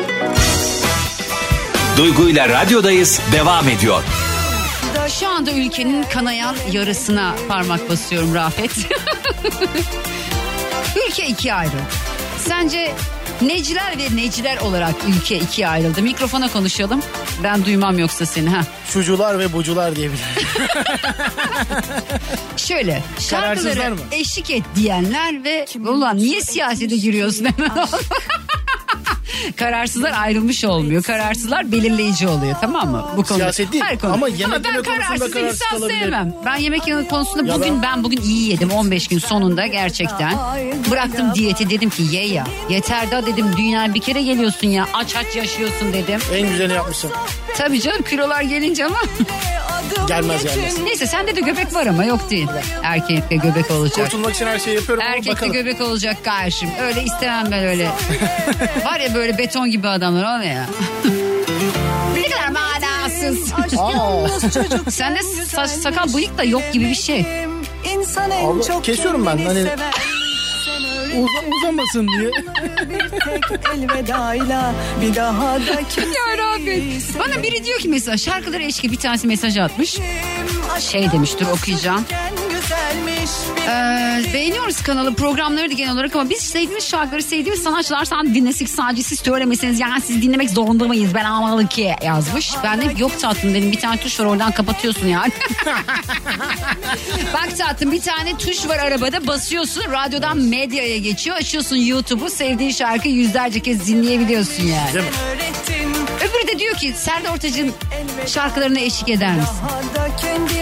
Duygu 1.99 2.29
ile 2.29 2.49
radyodayız 2.49 3.19
devam 3.31 3.69
ediyor. 3.69 4.03
Şu 5.19 5.27
anda 5.27 5.51
ülkenin 5.51 6.03
kanayan 6.03 6.55
yarısına 6.71 7.35
parmak 7.47 7.89
basıyorum 7.89 8.35
Rafet. 8.35 8.71
Ülke 11.07 11.27
ikiye 11.27 11.53
ayrıldı. 11.53 11.81
Sence 12.47 12.93
neciler 13.41 13.97
ve 13.97 14.15
neciler 14.15 14.57
olarak 14.57 14.95
ülke 15.07 15.37
ikiye 15.37 15.67
ayrıldı? 15.67 16.01
Mikrofona 16.01 16.51
konuşalım. 16.51 17.01
Ben 17.43 17.65
duymam 17.65 17.99
yoksa 17.99 18.25
seni. 18.25 18.49
ha. 18.49 18.61
Şucular 18.93 19.39
ve 19.39 19.53
bucular 19.53 19.95
diyebilirim. 19.95 20.25
Şöyle 22.57 23.03
Kararsızlar 23.29 23.71
şarkıları 23.73 23.95
mı? 23.95 24.01
eşlik 24.11 24.51
et 24.51 24.63
diyenler 24.75 25.43
ve 25.43 25.65
ulan 25.87 26.17
niye 26.17 26.41
siyasete 26.41 26.95
giriyorsun 26.95 27.45
hemen 27.45 27.71
Kararsızlar 29.55 30.13
ayrılmış 30.21 30.63
olmuyor. 30.65 31.03
Kararsızlar 31.03 31.71
belirleyici 31.71 32.27
oluyor 32.27 32.55
tamam 32.61 32.89
mı? 32.91 33.05
Bu 33.17 33.23
konuda. 33.23 33.33
Siyaset 33.53 33.71
değil 33.73 33.83
Her 33.83 33.99
konu. 33.99 34.13
ama 34.13 34.27
yemek 34.27 34.63
ben 34.63 34.71
yeme 34.71 34.83
konusunda 34.83 35.05
kararsız 35.07 35.31
kararsız 35.31 35.61
insan 35.61 35.87
sevmem. 35.87 36.33
Ben 36.45 36.55
yemek 36.55 36.87
yeme 36.87 37.07
konusunda 37.07 37.51
Ya 37.51 37.55
bugün 37.59 37.73
ben- 37.73 37.83
ben 37.83 38.03
bugün 38.03 38.21
iyi 38.21 38.49
yedim 38.51 38.71
15 38.71 39.07
gün 39.07 39.19
sonunda 39.19 39.67
gerçekten. 39.67 40.33
Bıraktım 40.91 41.33
diyeti 41.35 41.69
dedim 41.69 41.89
ki 41.89 42.03
ye 42.11 42.25
ya. 42.27 42.47
Yeter 42.69 43.11
da 43.11 43.25
dedim 43.25 43.45
dünya 43.57 43.93
bir 43.93 44.01
kere 44.01 44.21
geliyorsun 44.21 44.67
ya 44.67 44.85
aç 44.93 45.15
aç 45.15 45.35
yaşıyorsun 45.35 45.93
dedim. 45.93 46.19
En 46.35 46.49
güzelini 46.49 46.73
yapmışsın. 46.73 47.11
Tabii 47.57 47.81
canım 47.81 48.01
kilolar 48.09 48.41
gelince 48.41 48.85
ama. 48.85 48.97
Gelmez 50.07 50.43
gelmez. 50.43 50.79
Neyse 50.83 51.07
sende 51.07 51.35
de 51.35 51.41
göbek 51.41 51.73
var 51.75 51.85
ama 51.87 52.03
yok 52.05 52.29
değil. 52.29 52.47
Erkekte 52.83 53.35
göbek 53.35 53.71
olacak. 53.71 54.05
Kurtulmak 54.05 54.35
için 54.35 54.45
her 54.47 54.59
şeyi 54.59 54.75
yapıyorum 54.75 55.03
ama 55.05 55.15
Erkekte 55.15 55.31
bakalım. 55.31 55.53
göbek 55.53 55.81
olacak 55.81 56.17
karşım. 56.25 56.69
Öyle 56.81 57.03
istemem 57.03 57.47
ben 57.51 57.63
öyle. 57.65 57.85
Var 58.85 58.99
ya 58.99 59.13
böyle 59.15 59.37
beton 59.37 59.69
gibi 59.71 59.87
adamlar 59.87 60.37
o 60.37 60.41
ne 60.41 60.47
ya? 60.47 60.65
ne 62.15 62.21
kadar 62.29 62.49
manasız. 62.49 63.53
Aa, 63.77 64.27
Sende 64.91 65.19
sa- 65.19 65.67
sakal 65.67 66.13
bıyık 66.13 66.37
da 66.37 66.43
yok 66.43 66.61
gibi 66.73 66.85
bir 66.89 66.95
şey. 66.95 67.25
İnsan 67.93 68.31
en 68.31 68.45
Abla, 68.45 68.63
çok 68.63 68.83
kesiyorum 68.83 69.25
ben, 69.25 69.37
kendini 69.37 69.47
hani- 69.47 69.63
sever. 69.69 69.93
Uz- 71.17 71.53
uzamasın 71.57 72.07
diye. 72.07 72.31
bir 72.89 73.09
tek 73.09 73.43
elvedayla 73.75 74.73
bir 75.01 75.15
daha 75.15 75.55
da 75.59 75.73
Ya 75.99 76.37
Rabbi. 76.37 76.99
Bana 77.19 77.43
biri 77.43 77.65
diyor 77.65 77.79
ki 77.79 77.87
mesela 77.89 78.17
şarkıları 78.17 78.63
eşki 78.63 78.91
bir 78.91 78.97
tanesi 78.97 79.27
mesaj 79.27 79.57
atmış. 79.57 79.97
Şey 80.79 81.11
demiş 81.11 81.31
dur 81.39 81.47
okuyacağım. 81.47 82.05
Ee, 83.69 84.33
beğeniyoruz 84.33 84.81
kanalı 84.81 85.15
programları 85.15 85.69
da 85.69 85.73
genel 85.73 85.93
olarak 85.93 86.15
ama 86.15 86.29
biz 86.29 86.37
sevdiğimiz 86.39 86.87
şarkıları 86.87 87.23
sevdiğimiz 87.23 87.63
sanatçılar 87.63 88.05
sen 88.05 88.35
dinlesek 88.35 88.69
sadece 88.69 89.03
siz 89.03 89.19
söylemeseniz 89.19 89.79
yani 89.79 90.01
siz 90.01 90.21
dinlemek 90.21 90.49
zorunda 90.49 90.87
mıyız 90.87 91.13
ben 91.15 91.25
almalı 91.25 91.67
ki 91.67 91.95
yazmış. 92.03 92.51
Ben 92.63 92.81
de 92.81 92.85
yok 92.97 93.19
tatlım 93.19 93.53
dedim 93.53 93.71
bir 93.71 93.79
tane 93.79 93.97
tuş 93.97 94.19
var 94.19 94.25
oradan 94.25 94.51
kapatıyorsun 94.51 95.07
yani. 95.07 95.31
Bak 97.33 97.57
tatlım 97.57 97.91
bir 97.91 98.01
tane 98.01 98.37
tuş 98.37 98.67
var 98.67 98.77
arabada 98.77 99.27
basıyorsun 99.27 99.83
radyodan 99.91 100.37
medyaya 100.37 100.97
geçiyor 100.97 101.35
açıyorsun 101.37 101.75
YouTube'u 101.75 102.29
sevdiğin 102.29 102.71
şarkıyı 102.71 103.15
yüzlerce 103.15 103.59
kez 103.59 103.87
dinleyebiliyorsun 103.87 104.63
yani. 104.63 104.93
Değil 104.93 105.05
mi? 105.05 105.11
De 106.53 106.59
diyor 106.59 106.75
ki 106.75 106.93
Serdar 106.97 107.33
Ortaç'ın 107.33 107.73
şarkılarına 108.27 108.79
eşlik 108.79 109.09
eder 109.09 109.35
misin? 109.35 109.55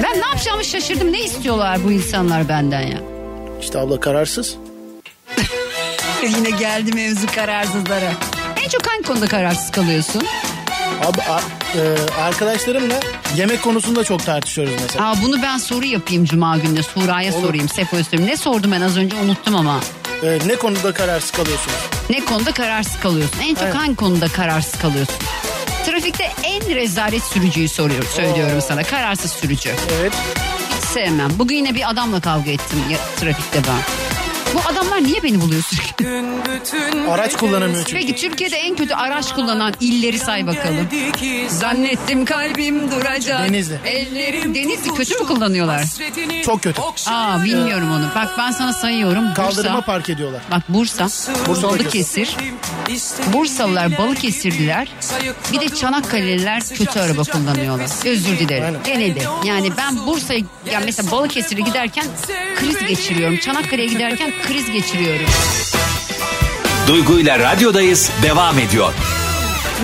Ben 0.03 0.21
ne 0.21 0.25
yapacağımı 0.25 0.63
şaşırdım 0.65 1.11
ne 1.13 1.19
istiyorlar 1.23 1.83
bu 1.83 1.91
insanlar 1.91 2.49
benden 2.49 2.81
ya. 2.81 2.97
İşte 3.61 3.79
abla 3.79 3.99
kararsız. 3.99 4.55
Yine 6.23 6.49
geldi 6.49 6.91
mevzu 6.93 7.27
kararsızlara. 7.35 8.11
En 8.63 8.69
çok 8.69 8.87
hangi 8.87 9.03
konuda 9.03 9.27
kararsız 9.27 9.71
kalıyorsun? 9.71 10.23
Abi 11.05 11.21
a- 11.21 11.41
e, 11.79 11.81
arkadaşlarımla 12.21 12.99
yemek 13.35 13.61
konusunda 13.63 14.03
çok 14.03 14.25
tartışıyoruz 14.25 14.73
mesela. 14.81 15.09
Aa, 15.11 15.15
bunu 15.23 15.41
ben 15.41 15.57
soru 15.57 15.85
yapayım 15.85 16.25
Cuma 16.25 16.57
gününe. 16.57 16.83
Sura'ya 16.83 17.33
Olur. 17.35 17.41
sorayım. 17.47 17.69
Sefo'ya 17.69 18.03
sorayım. 18.03 18.29
Ne 18.29 18.37
sordum 18.37 18.71
ben 18.71 18.81
az 18.81 18.97
önce 18.97 19.15
unuttum 19.15 19.55
ama. 19.55 19.79
E, 20.23 20.39
ne 20.47 20.55
konuda 20.55 20.93
kararsız 20.93 21.31
kalıyorsunuz? 21.31 21.77
Ne 22.09 22.25
konuda 22.25 22.51
kararsız 22.51 22.99
kalıyorsun? 22.99 23.39
En 23.41 23.55
çok 23.55 23.63
Evet. 23.63 23.75
hangi 23.75 23.95
konuda 23.95 24.27
kararsız 24.27 24.79
kalıyorsun? 24.81 25.15
Trafikte 25.87 26.23
en 26.43 26.75
rezalet 26.75 27.23
sürücüyü 27.23 27.69
soruyorum, 27.69 28.07
söylüyorum 28.15 28.61
sana. 28.61 28.83
Kararsız 28.83 29.31
sürücü. 29.31 29.69
Evet. 29.99 30.13
Hiç 30.69 30.83
sevmem. 30.83 31.29
Bugün 31.39 31.55
yine 31.55 31.75
bir 31.75 31.89
adamla 31.89 32.21
kavga 32.21 32.51
ettim 32.51 32.79
ya, 32.91 32.97
trafikte 33.19 33.61
ben. 33.67 34.06
Bu 34.55 34.59
adamlar 34.69 35.03
niye 35.03 35.23
beni 35.23 35.41
buluyorsun? 35.41 35.79
Araç 37.09 37.37
kullanamıyor 37.37 37.85
çünkü. 37.85 37.93
Peki 38.07 38.15
Türkiye'de 38.15 38.55
en 38.57 38.75
kötü 38.75 38.93
araç 38.93 39.33
kullanan 39.33 39.73
illeri 39.79 40.19
say 40.19 40.47
bakalım. 40.47 40.87
Zannettim 41.47 42.25
kalbim 42.25 42.91
duracak. 42.91 43.49
Denizli. 43.49 43.79
Ellerim 43.85 44.55
Denizli 44.55 44.93
kötü 44.93 45.19
mü 45.19 45.27
kullanıyorlar? 45.27 45.83
Çok 46.45 46.63
kötü. 46.63 46.81
Aa 47.07 47.43
bilmiyorum 47.43 47.91
onu. 47.91 48.09
Bak 48.15 48.29
ben 48.37 48.51
sana 48.51 48.73
sayıyorum. 48.73 49.33
Kaldırıma 49.33 49.75
Bursa, 49.75 49.85
park 49.85 50.09
ediyorlar. 50.09 50.41
bak 50.51 50.63
Bursa, 50.69 51.03
Bursa 51.47 51.63
Balıkesir, 51.63 52.35
Bursalılar 53.33 53.97
Balıkesirliler, 53.97 54.87
bir 55.53 55.59
de 55.59 55.69
Çanakkale'liler 55.69 56.63
kötü 56.77 56.99
araba 56.99 57.23
kullanıyorlar. 57.23 57.87
Özür 58.05 58.39
dilerim. 58.39 58.63
Aynen. 58.65 58.83
Gene 58.83 59.15
de. 59.15 59.19
Yani 59.45 59.71
ben 59.77 60.07
Bursa'ya, 60.07 60.39
yani 60.71 60.85
mesela 60.85 61.11
Balıkesir'e 61.11 61.61
giderken 61.61 62.05
kriz 62.59 62.87
geçiriyorum. 62.87 63.37
Çanakkale'ye 63.37 63.87
giderken 63.87 64.31
kriz 64.41 64.71
geçiriyorum. 64.71 65.25
Duygu 66.87 67.19
ile 67.19 67.39
radyodayız 67.39 68.11
devam 68.23 68.59
ediyor. 68.59 68.93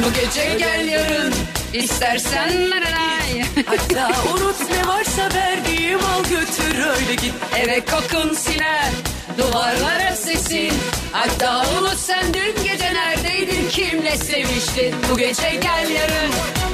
Bu 0.05 0.13
gece 0.13 0.55
gel 0.59 0.87
yarın 0.87 1.33
istersen 1.73 2.69
naranay. 2.69 3.43
Hatta 3.65 4.11
unut 4.33 4.55
ne 4.71 4.87
varsa 4.87 5.29
verdiğim 5.35 5.99
al 5.99 6.23
götür 6.23 6.85
öyle 6.95 7.15
git. 7.15 7.33
Eve 7.57 7.81
kokun 7.85 8.33
siner 8.33 8.91
duvarlara 9.37 10.15
sesin 10.15 10.73
Hatta 11.11 11.65
unut 11.79 11.97
sen 11.97 12.33
dün 12.33 12.63
gece 12.63 12.93
neredeydin 12.93 13.69
kimle 13.69 14.17
seviştin 14.17 14.95
Bu 15.11 15.17
gece 15.17 15.55
gel 15.61 15.89
yarın 15.89 16.33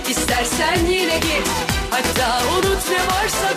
istersen 0.09 0.86
yine 0.89 1.17
git 1.17 1.47
Hatta 1.89 2.41
unut 2.57 2.89
ne 2.91 2.97
varsa 2.97 3.49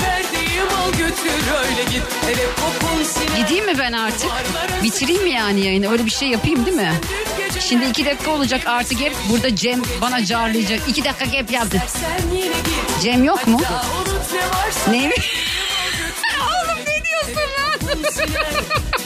verdiğim 0.63 0.81
al 0.81 0.93
götür 0.93 1.33
öyle 1.65 1.83
git. 1.85 2.03
Eve 2.27 2.47
kokun 2.47 3.05
siner. 3.05 3.37
Gideyim 3.37 3.67
mi 3.67 3.79
ben 3.79 3.93
artık? 3.93 4.31
Bitireyim 4.83 5.23
mi 5.23 5.31
yani 5.31 5.61
yayını? 5.61 5.93
Öyle 5.93 6.07
bir 6.07 6.11
şey 6.11 6.29
yapayım 6.29 6.67
değil 6.67 6.77
mi? 6.77 6.93
Şimdi 7.61 7.85
iki 7.85 8.07
dakika 8.07 8.31
olacak 8.31 8.63
artık 8.67 9.01
hep 9.01 9.13
burada 9.31 9.57
Cem 9.57 9.83
bana 10.01 10.25
carlayacak. 10.25 10.81
İki 10.89 11.05
dakika 11.05 11.25
hep 11.33 11.51
yazdı. 11.51 11.83
Cem 13.03 13.25
yok 13.25 13.47
mu? 13.47 13.61
Ne 14.91 15.07
mi? 15.07 15.15
Oğlum 16.41 16.79
ne 16.87 17.05
diyorsun 17.05 17.37
lan? 17.37 17.99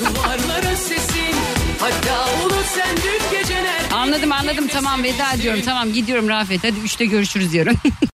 duvarlara 0.01 0.77
sesin. 0.77 1.37
Hatta 1.81 2.45
unut 2.45 2.67
sen 2.75 2.97
dün 2.97 3.39
gece 3.39 3.55
nerede? 3.55 3.95
Anladım 3.95 4.33
anladım 4.33 4.69
tamam 4.69 5.03
veda 5.03 5.33
ediyorum. 5.33 5.61
Tamam 5.65 5.93
gidiyorum 5.93 6.29
Rafet 6.29 6.65
hadi 6.65 6.79
üçte 6.85 7.05
görüşürüz 7.05 7.53
diyorum. 7.53 7.75